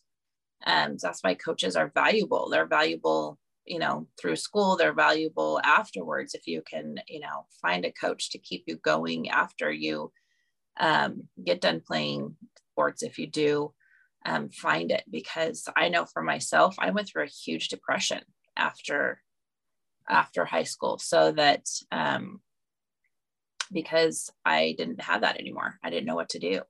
um, 0.66 0.96
that's 1.00 1.22
why 1.22 1.34
coaches 1.34 1.76
are 1.76 1.92
valuable. 1.94 2.48
They're 2.50 2.66
valuable 2.66 3.38
you 3.64 3.78
know 3.78 4.06
through 4.20 4.36
school. 4.36 4.76
They're 4.76 4.94
valuable 4.94 5.60
afterwards 5.62 6.34
if 6.34 6.46
you 6.46 6.62
can 6.62 6.96
you 7.08 7.20
know 7.20 7.46
find 7.62 7.84
a 7.84 7.92
coach 7.92 8.30
to 8.30 8.38
keep 8.38 8.64
you 8.66 8.76
going 8.76 9.28
after 9.30 9.70
you 9.70 10.12
um, 10.80 11.28
get 11.44 11.60
done 11.60 11.82
playing 11.86 12.36
sports 12.72 13.02
if 13.02 13.18
you 13.18 13.26
do 13.26 13.72
um, 14.26 14.48
find 14.50 14.90
it. 14.90 15.04
Because 15.10 15.68
i 15.76 15.88
know 15.88 16.06
for 16.06 16.22
myself 16.22 16.74
i 16.78 16.90
went 16.90 17.08
through 17.08 17.24
a 17.24 17.26
huge 17.44 17.68
depression 17.68 18.20
after 18.56 19.20
after 20.08 20.44
high 20.44 20.64
school 20.64 20.98
so 20.98 21.32
that 21.32 21.66
um, 21.92 22.40
because 23.72 24.30
i 24.44 24.74
didn't 24.78 25.00
have 25.00 25.22
that 25.22 25.38
anymore. 25.38 25.78
I 25.82 25.90
didn't 25.90 26.06
know 26.06 26.14
what 26.14 26.30
to 26.30 26.38
do. 26.38 26.62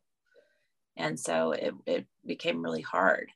And 0.97 1.19
so 1.19 1.53
it, 1.53 1.75
it 1.87 2.07
became 2.27 2.63
really 2.63 2.83
hard. 2.83 3.31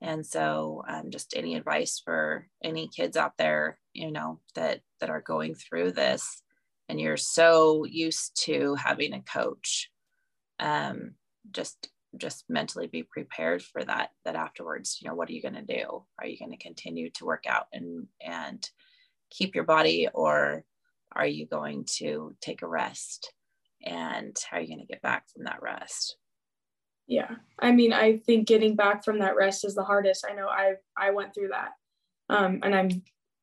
And 0.00 0.26
so 0.26 0.82
um, 0.88 1.10
just 1.10 1.34
any 1.36 1.54
advice 1.54 2.02
for 2.04 2.48
any 2.62 2.88
kids 2.88 3.16
out 3.16 3.32
there 3.38 3.78
you 3.96 4.12
know 4.12 4.40
that 4.54 4.80
that 5.00 5.10
are 5.10 5.22
going 5.22 5.54
through 5.54 5.92
this 5.92 6.42
and 6.88 7.00
you're 7.00 7.16
so 7.16 7.84
used 7.84 8.40
to 8.44 8.74
having 8.74 9.14
a 9.14 9.22
coach 9.22 9.90
um, 10.60 11.14
just 11.50 11.88
just 12.18 12.44
mentally 12.48 12.86
be 12.86 13.02
prepared 13.02 13.62
for 13.62 13.84
that 13.84 14.10
that 14.24 14.36
afterwards 14.36 14.98
you 15.00 15.08
know 15.08 15.14
what 15.14 15.28
are 15.28 15.32
you 15.32 15.42
going 15.42 15.54
to 15.54 15.62
do? 15.62 16.04
Are 16.18 16.26
you 16.26 16.38
going 16.38 16.52
to 16.52 16.56
continue 16.56 17.10
to 17.10 17.24
work 17.24 17.44
out 17.48 17.66
and 17.72 18.06
and 18.24 18.68
keep 19.30 19.54
your 19.54 19.64
body 19.64 20.08
or 20.12 20.64
are 21.16 21.26
you 21.26 21.46
going 21.46 21.86
to 21.96 22.34
take 22.40 22.62
a 22.62 22.68
rest? 22.68 23.32
And 23.84 24.36
how 24.50 24.56
are 24.56 24.60
you 24.60 24.68
going 24.68 24.80
to 24.80 24.92
get 24.92 25.02
back 25.02 25.28
from 25.30 25.44
that 25.44 25.62
rest? 25.62 26.16
Yeah 27.06 27.36
i 27.60 27.70
mean 27.70 27.92
i 27.92 28.16
think 28.18 28.48
getting 28.48 28.74
back 28.74 29.04
from 29.04 29.20
that 29.20 29.36
rest 29.36 29.64
is 29.64 29.74
the 29.74 29.84
hardest. 29.84 30.26
I 30.28 30.34
know 30.34 30.48
i 30.48 30.74
i 30.96 31.10
went 31.10 31.34
through 31.34 31.48
that 31.48 31.70
um, 32.28 32.60
and 32.62 32.74
i'm 32.74 33.02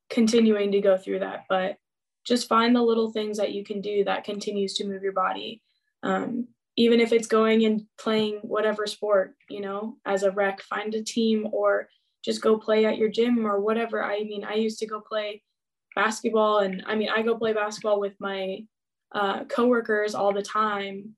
continuing 0.10 0.72
to 0.74 0.82
go 0.82 0.98
through 0.98 1.20
that 1.20 1.46
but 1.50 1.78
just 2.26 2.48
find 2.48 2.76
the 2.76 2.82
little 2.82 3.12
things 3.12 3.38
that 3.38 3.54
you 3.54 3.64
can 3.64 3.82
do 3.82 4.04
that 4.04 4.24
continues 4.24 4.76
to 4.76 4.88
move 4.88 5.04
your 5.04 5.12
body. 5.12 5.62
Um, 6.04 6.48
even 6.78 7.02
if 7.02 7.12
it's 7.12 7.28
going 7.28 7.66
and 7.66 7.84
playing 8.00 8.40
whatever 8.42 8.88
sport 8.88 9.36
you 9.50 9.62
know 9.62 9.98
as 10.06 10.24
a 10.24 10.32
rec 10.32 10.62
find 10.62 10.94
a 10.96 11.04
team 11.04 11.48
or 11.52 11.88
just 12.24 12.42
go 12.42 12.58
play 12.58 12.86
at 12.86 12.98
your 12.98 13.10
gym 13.10 13.46
or 13.46 13.60
whatever. 13.60 14.04
I 14.04 14.24
mean 14.24 14.44
i 14.44 14.56
used 14.56 14.80
to 14.80 14.88
go 14.88 15.00
play 15.00 15.42
basketball 15.96 16.60
and 16.60 16.84
i 16.88 16.96
mean 16.96 17.10
i 17.10 17.22
go 17.22 17.38
play 17.38 17.54
basketball 17.54 18.00
with 18.00 18.14
my 18.20 18.60
uh, 19.14 19.44
coworkers 19.46 20.16
all 20.16 20.34
the 20.34 20.42
time 20.42 21.16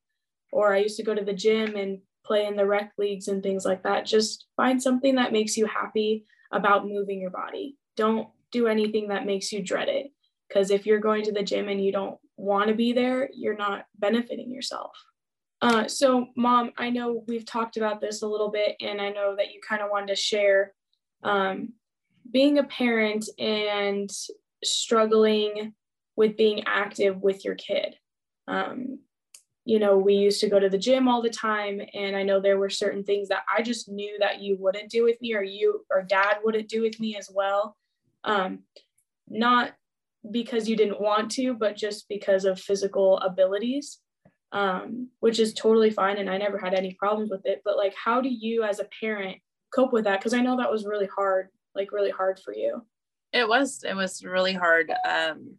or 0.51 0.73
i 0.73 0.79
used 0.79 0.97
to 0.97 1.03
go 1.03 1.15
to 1.15 1.23
the 1.23 1.33
gym 1.33 1.75
and 1.75 1.99
play 2.25 2.45
in 2.45 2.55
the 2.55 2.65
rec 2.65 2.91
leagues 2.97 3.27
and 3.27 3.41
things 3.41 3.65
like 3.65 3.83
that. 3.83 4.05
Just 4.05 4.45
find 4.57 4.81
something 4.81 5.15
that 5.15 5.31
makes 5.31 5.55
you 5.55 5.65
happy 5.65 6.25
about 6.51 6.87
moving 6.87 7.21
your 7.21 7.29
body. 7.29 7.77
Don't 7.95 8.27
do 8.51 8.67
anything 8.67 9.09
that 9.09 9.25
makes 9.25 9.51
you 9.51 9.61
dread 9.61 9.87
it. 9.87 10.07
Because 10.47 10.71
if 10.71 10.85
you're 10.85 10.99
going 10.99 11.23
to 11.23 11.31
the 11.31 11.43
gym 11.43 11.69
and 11.69 11.83
you 11.83 11.91
don't 11.91 12.17
want 12.37 12.67
to 12.67 12.75
be 12.75 12.93
there, 12.93 13.29
you're 13.33 13.57
not 13.57 13.85
benefiting 13.97 14.51
yourself. 14.51 14.91
Uh, 15.61 15.87
so, 15.87 16.27
mom, 16.35 16.71
I 16.77 16.89
know 16.89 17.23
we've 17.27 17.45
talked 17.45 17.77
about 17.77 17.99
this 17.99 18.21
a 18.21 18.27
little 18.27 18.51
bit, 18.51 18.75
and 18.81 19.01
I 19.01 19.09
know 19.09 19.35
that 19.35 19.51
you 19.53 19.59
kind 19.67 19.81
of 19.81 19.89
wanted 19.89 20.09
to 20.09 20.15
share 20.15 20.73
um, 21.23 21.73
being 22.31 22.59
a 22.59 22.63
parent 22.63 23.27
and 23.39 24.09
struggling 24.65 25.73
with 26.15 26.37
being 26.37 26.63
active 26.65 27.21
with 27.21 27.43
your 27.45 27.55
kid. 27.55 27.95
Um, 28.47 28.99
you 29.65 29.79
know, 29.79 29.97
we 29.97 30.13
used 30.13 30.39
to 30.41 30.49
go 30.49 30.59
to 30.59 30.69
the 30.69 30.77
gym 30.77 31.07
all 31.07 31.23
the 31.23 31.29
time. 31.29 31.81
And 31.93 32.15
I 32.15 32.21
know 32.23 32.39
there 32.39 32.59
were 32.59 32.69
certain 32.69 33.03
things 33.03 33.29
that 33.29 33.43
I 33.53 33.63
just 33.63 33.89
knew 33.89 34.17
that 34.19 34.39
you 34.39 34.57
wouldn't 34.59 34.91
do 34.91 35.03
with 35.03 35.19
me 35.21 35.33
or 35.33 35.43
you 35.43 35.83
or 35.89 36.03
dad 36.03 36.37
wouldn't 36.43 36.69
do 36.69 36.81
with 36.81 36.99
me 36.99 37.17
as 37.17 37.29
well. 37.33 37.75
Um, 38.23 38.59
not 39.27 39.73
because 40.31 40.69
you 40.69 40.75
didn't 40.75 41.01
want 41.01 41.31
to, 41.31 41.55
but 41.55 41.75
just 41.75 42.07
because 42.07 42.45
of 42.45 42.59
physical 42.59 43.17
abilities, 43.19 43.99
um, 44.51 45.09
which 45.19 45.39
is 45.39 45.53
totally 45.53 45.89
fine. 45.89 46.17
And 46.17 46.29
I 46.29 46.37
never 46.37 46.59
had 46.59 46.75
any 46.75 46.93
problems 46.93 47.31
with 47.31 47.45
it. 47.45 47.61
But 47.65 47.75
like, 47.75 47.95
how 47.95 48.21
do 48.21 48.29
you 48.29 48.63
as 48.63 48.79
a 48.79 48.87
parent 48.99 49.37
cope 49.73 49.93
with 49.93 50.03
that? 50.03 50.19
Because 50.19 50.35
I 50.35 50.41
know 50.41 50.57
that 50.57 50.71
was 50.71 50.85
really 50.85 51.07
hard, 51.07 51.49
like 51.73 51.91
really 51.91 52.11
hard 52.11 52.39
for 52.39 52.53
you. 52.53 52.85
It 53.35 53.49
was, 53.49 53.83
it 53.83 53.95
was 53.95 54.23
really 54.23 54.53
hard. 54.53 54.89
Um, 55.05 55.55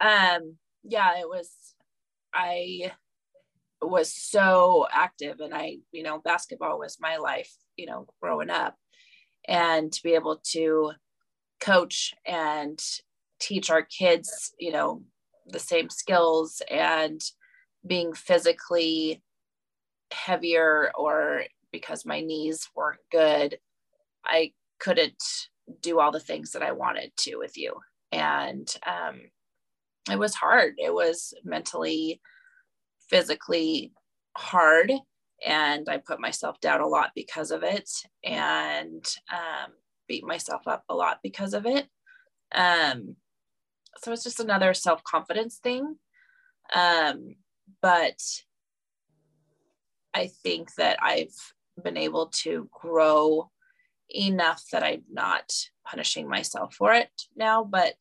um, 0.00 0.56
yeah, 0.82 1.20
it 1.20 1.28
was, 1.28 1.48
I 2.34 2.90
was 3.80 4.12
so 4.12 4.88
active 4.92 5.38
and 5.38 5.54
I, 5.54 5.76
you 5.92 6.02
know, 6.02 6.18
basketball 6.18 6.80
was 6.80 6.98
my 7.00 7.18
life, 7.18 7.54
you 7.76 7.86
know, 7.86 8.08
growing 8.20 8.50
up. 8.50 8.74
And 9.46 9.92
to 9.92 10.02
be 10.02 10.14
able 10.14 10.40
to 10.50 10.94
coach 11.60 12.12
and 12.26 12.82
teach 13.38 13.70
our 13.70 13.82
kids, 13.82 14.52
you 14.58 14.72
know, 14.72 15.04
the 15.46 15.60
same 15.60 15.90
skills 15.90 16.60
and 16.68 17.20
being 17.86 18.14
physically 18.14 19.22
heavier 20.10 20.90
or 20.98 21.44
because 21.70 22.04
my 22.04 22.20
knees 22.20 22.68
weren't 22.74 22.98
good, 23.12 23.58
I 24.26 24.54
couldn't 24.78 25.22
do 25.80 26.00
all 26.00 26.12
the 26.12 26.20
things 26.20 26.52
that 26.52 26.62
I 26.62 26.72
wanted 26.72 27.12
to 27.18 27.36
with 27.36 27.56
you. 27.56 27.74
And 28.12 28.72
um, 28.86 29.20
it 30.10 30.18
was 30.18 30.34
hard. 30.34 30.74
It 30.78 30.92
was 30.92 31.34
mentally, 31.44 32.20
physically 33.08 33.92
hard. 34.36 34.92
And 35.46 35.88
I 35.88 35.98
put 35.98 36.20
myself 36.20 36.60
down 36.60 36.80
a 36.80 36.86
lot 36.86 37.10
because 37.14 37.50
of 37.50 37.62
it 37.62 37.88
and 38.24 39.04
um, 39.30 39.72
beat 40.08 40.24
myself 40.24 40.66
up 40.66 40.84
a 40.88 40.94
lot 40.94 41.18
because 41.22 41.54
of 41.54 41.66
it. 41.66 41.86
Um, 42.52 43.16
so 43.98 44.12
it's 44.12 44.24
just 44.24 44.40
another 44.40 44.74
self 44.74 45.02
confidence 45.04 45.58
thing. 45.62 45.96
Um, 46.74 47.36
but 47.82 48.20
I 50.14 50.28
think 50.42 50.74
that 50.74 50.98
I've 51.02 51.34
been 51.82 51.96
able 51.96 52.28
to 52.42 52.68
grow 52.72 53.50
enough 54.10 54.64
that 54.72 54.82
I'm 54.82 55.04
not 55.10 55.52
punishing 55.86 56.28
myself 56.28 56.74
for 56.74 56.92
it 56.94 57.10
now. 57.36 57.64
But 57.64 57.94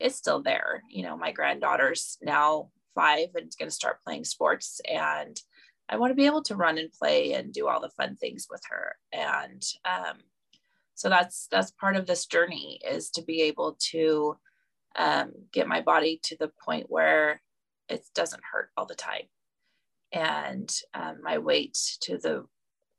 it's 0.00 0.16
still 0.16 0.42
there. 0.42 0.82
You 0.90 1.04
know, 1.04 1.16
my 1.16 1.32
granddaughter's 1.32 2.18
now 2.22 2.70
five 2.94 3.28
and 3.34 3.48
is 3.48 3.56
going 3.56 3.68
to 3.68 3.74
start 3.74 4.02
playing 4.04 4.24
sports 4.24 4.80
and 4.88 5.40
I 5.88 5.96
want 5.96 6.10
to 6.10 6.16
be 6.16 6.26
able 6.26 6.42
to 6.44 6.56
run 6.56 6.78
and 6.78 6.90
play 6.90 7.34
and 7.34 7.52
do 7.52 7.68
all 7.68 7.80
the 7.80 7.90
fun 7.90 8.16
things 8.16 8.46
with 8.50 8.62
her. 8.70 8.96
And 9.12 9.62
um, 9.84 10.18
so 10.94 11.08
that's 11.08 11.46
that's 11.50 11.72
part 11.72 11.96
of 11.96 12.06
this 12.06 12.26
journey 12.26 12.80
is 12.88 13.10
to 13.10 13.22
be 13.22 13.42
able 13.42 13.76
to 13.90 14.36
um, 14.96 15.32
get 15.52 15.68
my 15.68 15.80
body 15.80 16.20
to 16.24 16.36
the 16.38 16.50
point 16.64 16.86
where 16.88 17.42
it 17.88 18.04
doesn't 18.14 18.42
hurt 18.50 18.70
all 18.76 18.86
the 18.86 18.94
time, 18.94 19.24
and 20.12 20.74
um, 20.94 21.18
my 21.22 21.38
weight 21.38 21.76
to 22.02 22.16
the 22.16 22.46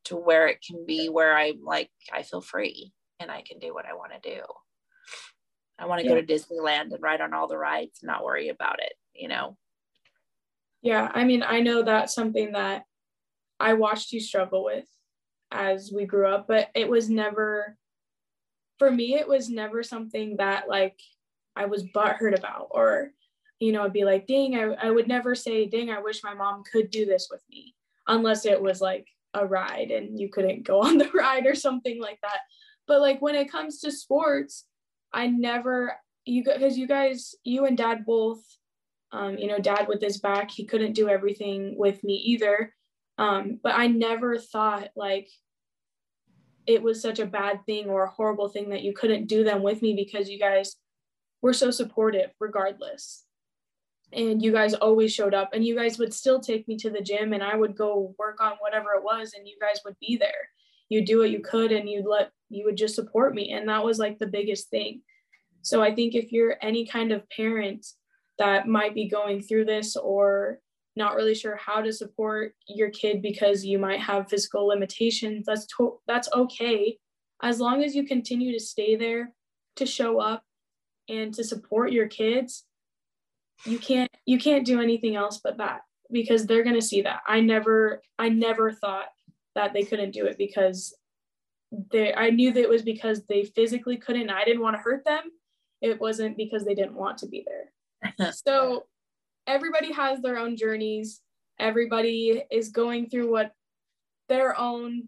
to 0.06 0.16
where 0.16 0.48
it 0.48 0.64
can 0.66 0.86
be 0.86 1.10
where 1.10 1.36
I'm 1.36 1.64
like 1.64 1.90
I 2.14 2.24
feel 2.24 2.42
free 2.42 2.94
and 3.20 3.32
I 3.32 3.42
can 3.42 3.60
do 3.60 3.74
what 3.74 3.86
I 3.86 3.94
want 3.94 4.12
to 4.14 4.30
do. 4.36 4.42
I 5.78 5.86
want 5.86 6.02
to 6.02 6.08
yeah. 6.08 6.16
go 6.16 6.22
to 6.22 6.34
Disneyland 6.34 6.94
and 6.94 7.02
ride 7.02 7.22
on 7.22 7.34
all 7.34 7.48
the 7.48 7.58
rides 7.58 8.00
and 8.02 8.08
not 8.08 8.24
worry 8.24 8.50
about 8.50 8.80
it, 8.80 8.94
you 9.14 9.28
know? 9.28 9.58
Yeah. 10.82 11.12
I 11.14 11.26
mean, 11.26 11.44
I 11.44 11.60
know 11.60 11.82
that's 11.84 12.14
something 12.14 12.54
that 12.54 12.84
I 13.60 13.74
watched 13.74 14.12
you 14.12 14.20
struggle 14.20 14.64
with 14.64 14.86
as 15.52 15.92
we 15.94 16.06
grew 16.06 16.28
up, 16.28 16.48
but 16.48 16.70
it 16.76 16.90
was 16.90 17.10
never, 17.10 17.78
for 18.78 18.92
me, 18.92 19.16
it 19.16 19.28
was 19.28 19.50
never 19.50 19.84
something 19.84 20.38
that 20.38 20.70
like 20.70 21.00
I 21.56 21.66
was 21.66 21.84
butthurt 21.84 22.38
about 22.38 22.68
or, 22.72 23.12
you 23.60 23.72
know, 23.72 23.84
I'd 23.84 23.94
be 23.94 24.04
like, 24.04 24.28
dang, 24.28 24.56
I, 24.56 24.88
I 24.88 24.92
would 24.92 25.08
never 25.08 25.34
say, 25.36 25.66
dang, 25.66 25.90
I 25.90 26.00
wish 26.00 26.24
my 26.24 26.34
mom 26.34 26.64
could 26.70 26.92
do 26.92 27.06
this 27.06 27.30
with 27.32 27.42
me, 27.50 27.74
unless 28.08 28.46
it 28.46 28.62
was 28.62 28.82
like 28.82 29.08
a 29.36 29.46
ride 29.46 29.92
and 29.92 30.20
you 30.20 30.30
couldn't 30.30 30.64
go 30.64 30.82
on 30.84 30.98
the 30.98 31.10
ride 31.12 31.46
or 31.46 31.56
something 31.56 32.02
like 32.02 32.20
that. 32.22 32.40
But 32.88 33.02
like 33.02 33.22
when 33.22 33.36
it 33.36 33.52
comes 33.52 33.80
to 33.82 33.92
sports, 33.92 34.66
I 35.14 35.28
never 35.28 35.96
you 36.26 36.44
because 36.44 36.78
you 36.78 36.88
guys 36.88 37.36
you 37.44 37.66
and 37.66 37.78
dad 37.78 38.06
both 38.06 38.44
um, 39.12 39.38
you 39.38 39.48
know 39.48 39.60
dad 39.60 39.88
with 39.88 40.02
his 40.02 40.18
back 40.18 40.52
he 40.52 40.66
couldn't 40.66 40.94
do 40.94 41.08
everything 41.08 41.76
with 41.78 42.04
me 42.04 42.16
either 42.16 42.74
um, 43.18 43.60
but 43.64 43.76
I 43.76 43.88
never 43.88 44.38
thought 44.38 44.90
like 44.96 45.30
it 46.66 46.82
was 46.82 47.02
such 47.02 47.20
a 47.20 47.28
bad 47.28 47.64
thing 47.66 47.90
or 47.90 48.04
a 48.04 48.10
horrible 48.10 48.50
thing 48.50 48.70
that 48.70 48.82
you 48.82 48.92
couldn't 48.92 49.28
do 49.28 49.44
them 49.44 49.62
with 49.62 49.82
me 49.82 49.94
because 49.94 50.28
you 50.28 50.40
guys 50.40 50.76
were 51.42 51.54
so 51.54 51.70
supportive 51.70 52.32
regardless 52.40 53.25
and 54.16 54.42
you 54.42 54.52
guys 54.52 54.74
always 54.74 55.14
showed 55.14 55.34
up 55.34 55.50
and 55.54 55.66
you 55.66 55.76
guys 55.76 56.00
would 56.00 56.14
still 56.14 56.40
take 56.40 56.68
me 56.68 56.78
to 56.78 56.90
the 56.90 57.02
gym 57.02 57.34
and 57.34 57.44
I 57.44 57.56
would 57.56 57.76
go 57.76 58.16
work 58.18 58.42
on 58.42 58.54
whatever 58.60 58.94
it 58.94 59.04
was 59.04 59.34
and 59.36 59.48
you 59.48 59.58
guys 59.60 59.82
would 59.84 59.98
be 60.00 60.18
there. 60.18 60.50
You 60.88 61.06
do 61.06 61.20
what 61.20 61.32
you 61.32 61.42
could 61.42 61.72
and 61.72 61.90
you'd 61.90 62.06
let 62.06 62.32
you 62.50 62.64
would 62.66 62.78
just 62.78 62.96
support 62.96 63.36
me 63.36 63.52
and 63.52 63.68
that 63.68 63.84
was 63.84 64.00
like 64.00 64.18
the 64.18 64.28
biggest 64.28 64.70
thing. 64.70 65.02
So 65.62 65.82
i 65.82 65.94
think 65.94 66.16
if 66.16 66.32
you're 66.32 66.58
any 66.62 66.86
kind 66.86 67.12
of 67.12 67.30
parent 67.30 67.86
that 68.38 68.68
might 68.68 68.94
be 68.94 69.10
going 69.10 69.42
through 69.42 69.66
this 69.66 69.96
or 69.96 70.60
not 70.96 71.16
really 71.16 71.36
sure 71.36 71.58
how 71.58 71.82
to 71.82 71.92
support 71.92 72.54
your 72.68 72.90
kid 72.90 73.22
because 73.22 73.66
you 73.66 73.78
might 73.78 74.00
have 74.00 74.30
physical 74.30 74.68
limitations 74.68 75.46
that's 75.46 75.66
to- 75.78 76.00
that's 76.08 76.30
okay. 76.34 76.98
As 77.42 77.60
long 77.60 77.84
as 77.84 77.96
you 77.96 78.06
continue 78.06 78.54
to 78.54 78.64
stay 78.64 78.96
there 78.96 79.34
to 79.76 79.86
show 79.86 80.22
up 80.22 80.44
and 81.10 81.34
to 81.34 81.44
support 81.44 81.92
your 81.92 82.08
kids 82.08 82.64
you 83.64 83.80
can't 83.80 84.12
you 84.26 84.38
can't 84.38 84.66
do 84.66 84.82
anything 84.82 85.16
else 85.16 85.40
but 85.44 85.58
that 85.58 85.82
because 86.12 86.46
they're 86.46 86.64
going 86.64 86.76
to 86.76 86.82
see 86.82 87.02
that. 87.02 87.22
I 87.28 87.40
never 87.40 88.02
i 88.20 88.30
never 88.30 88.72
thought 88.72 89.08
that 89.56 89.74
they 89.74 89.84
couldn't 89.84 90.12
do 90.12 90.26
it 90.26 90.38
because 90.38 90.96
they 91.92 92.14
i 92.14 92.30
knew 92.30 92.52
that 92.52 92.62
it 92.62 92.70
was 92.70 92.84
because 92.84 93.26
they 93.26 93.44
physically 93.44 93.98
couldn't 93.98 94.30
i 94.30 94.46
didn't 94.46 94.62
want 94.62 94.76
to 94.76 94.82
hurt 94.82 95.06
them. 95.06 95.24
It 95.82 96.00
wasn't 96.00 96.38
because 96.38 96.66
they 96.66 96.76
didn't 96.76 96.96
want 96.96 97.20
to 97.20 97.28
be 97.28 97.46
there. 97.46 98.32
So 98.34 98.86
everybody 99.48 99.92
has 99.92 100.22
their 100.22 100.38
own 100.38 100.58
journeys. 100.58 101.22
Everybody 101.60 102.44
is 102.52 102.70
going 102.70 103.10
through 103.10 103.32
what 103.32 103.52
their 104.30 104.60
own 104.60 105.08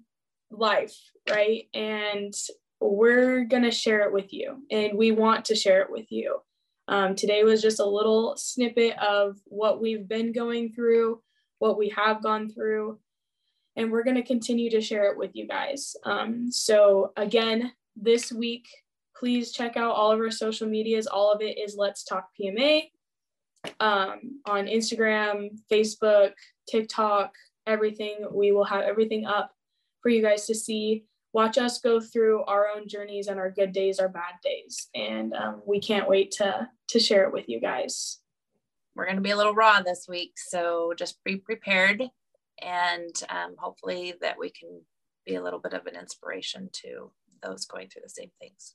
life 0.50 0.96
right? 1.30 1.68
And 1.74 2.34
we're 2.80 3.44
going 3.46 3.64
to 3.64 3.72
share 3.72 4.02
it 4.02 4.14
with 4.14 4.34
you 4.34 4.64
and 4.72 4.98
we 4.98 5.12
want 5.12 5.46
to 5.46 5.56
share 5.56 5.82
it 5.82 5.92
with 5.92 6.12
you 6.12 6.40
um, 6.88 7.16
today 7.16 7.44
was 7.44 7.62
just 7.62 7.80
a 7.80 7.86
little 7.86 8.36
snippet 8.38 8.98
of 9.00 9.38
what 9.46 9.82
we've 9.82 10.08
been 10.08 10.32
going 10.32 10.72
through 10.74 11.22
what 11.60 11.78
we 11.78 11.90
have 11.90 12.22
gone 12.22 12.50
through 12.50 13.00
and 13.76 13.92
we're 13.92 14.04
going 14.04 14.16
to 14.16 14.24
continue 14.24 14.70
to 14.70 14.82
share 14.82 15.12
it 15.12 15.18
with 15.18 15.32
you 15.36 15.48
guys 15.48 15.96
um, 16.04 16.52
so 16.52 17.12
again 17.18 17.72
this 17.96 18.32
week 18.32 18.68
please 19.18 19.52
check 19.52 19.76
out 19.78 19.96
all 19.96 20.12
of 20.12 20.20
our 20.20 20.32
social 20.32 20.68
medias 20.68 21.08
all 21.08 21.32
of 21.32 21.42
it 21.42 21.58
is 21.58 21.76
let's 21.78 22.04
talk 22.04 22.30
pma 22.40 22.84
um, 23.80 24.42
on 24.46 24.66
Instagram, 24.66 25.58
Facebook, 25.72 26.34
TikTok, 26.70 27.34
everything. 27.66 28.26
We 28.32 28.52
will 28.52 28.64
have 28.66 28.84
everything 28.84 29.26
up 29.26 29.52
for 30.02 30.10
you 30.10 30.22
guys 30.22 30.46
to 30.48 30.56
see. 30.56 31.06
Watch 31.38 31.60
us 31.60 31.78
go 31.78 32.00
through 32.00 32.46
our 32.46 32.68
own 32.68 32.88
journeys 32.88 33.28
and 33.28 33.40
our 33.40 33.52
good 33.52 33.72
days, 33.72 34.00
our 34.00 34.10
bad 34.10 34.42
days, 34.44 34.90
and 34.96 35.36
um, 35.36 35.62
we 35.68 35.80
can't 35.80 36.10
wait 36.10 36.32
to 36.32 36.68
to 36.88 37.00
share 37.00 37.26
it 37.26 37.32
with 37.32 37.48
you 37.48 37.62
guys. 37.62 38.18
We're 38.96 39.06
going 39.06 39.18
to 39.18 39.22
be 39.22 39.30
a 39.30 39.38
little 39.38 39.54
raw 39.54 39.84
this 39.84 40.08
week, 40.10 40.32
so 40.36 40.94
just 40.98 41.24
be 41.24 41.36
prepared, 41.36 42.02
and 42.60 43.24
um, 43.30 43.54
hopefully 43.56 44.16
that 44.20 44.40
we 44.40 44.50
can 44.50 44.82
be 45.28 45.36
a 45.36 45.44
little 45.44 45.60
bit 45.60 45.74
of 45.74 45.86
an 45.86 45.96
inspiration 45.96 46.72
to 46.82 47.12
those 47.44 47.66
going 47.66 47.90
through 47.90 48.02
the 48.02 48.10
same 48.10 48.32
things. 48.40 48.74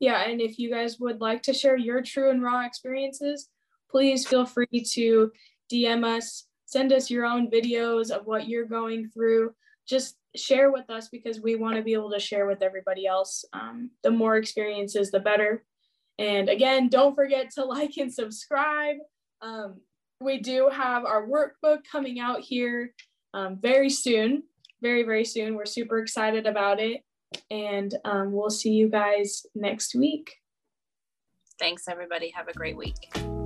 Yeah, 0.00 0.20
and 0.28 0.40
if 0.40 0.58
you 0.58 0.68
guys 0.68 0.98
would 0.98 1.20
like 1.20 1.42
to 1.42 1.54
share 1.54 1.76
your 1.76 2.02
true 2.02 2.30
and 2.30 2.42
raw 2.42 2.66
experiences, 2.66 3.50
please 3.88 4.26
feel 4.26 4.46
free 4.46 4.84
to 4.94 5.30
DM 5.72 6.04
us, 6.04 6.44
send 6.66 6.92
us 6.92 7.08
your 7.08 7.24
own 7.24 7.48
videos 7.52 8.10
of 8.10 8.26
what 8.26 8.48
you're 8.48 8.66
going 8.66 9.10
through. 9.10 9.54
Just 9.86 10.16
share 10.36 10.70
with 10.70 10.88
us 10.90 11.08
because 11.08 11.40
we 11.40 11.56
want 11.56 11.76
to 11.76 11.82
be 11.82 11.92
able 11.92 12.10
to 12.10 12.20
share 12.20 12.46
with 12.46 12.62
everybody 12.62 13.06
else. 13.06 13.44
Um, 13.52 13.90
the 14.02 14.10
more 14.10 14.36
experiences, 14.36 15.10
the 15.10 15.20
better. 15.20 15.64
And 16.18 16.48
again, 16.48 16.88
don't 16.88 17.14
forget 17.14 17.50
to 17.52 17.64
like 17.66 17.96
and 17.96 18.12
subscribe. 18.12 18.96
Um, 19.40 19.80
we 20.20 20.38
do 20.38 20.68
have 20.72 21.04
our 21.04 21.26
workbook 21.26 21.80
coming 21.90 22.20
out 22.20 22.40
here 22.40 22.94
um, 23.34 23.58
very 23.60 23.90
soon, 23.90 24.44
very, 24.80 25.02
very 25.02 25.24
soon. 25.24 25.56
We're 25.56 25.64
super 25.66 25.98
excited 25.98 26.46
about 26.46 26.80
it. 26.80 27.02
And 27.50 27.94
um, 28.04 28.32
we'll 28.32 28.50
see 28.50 28.72
you 28.72 28.88
guys 28.88 29.46
next 29.54 29.94
week. 29.94 30.36
Thanks, 31.58 31.88
everybody. 31.88 32.30
Have 32.30 32.48
a 32.48 32.52
great 32.52 32.76
week. 32.76 33.41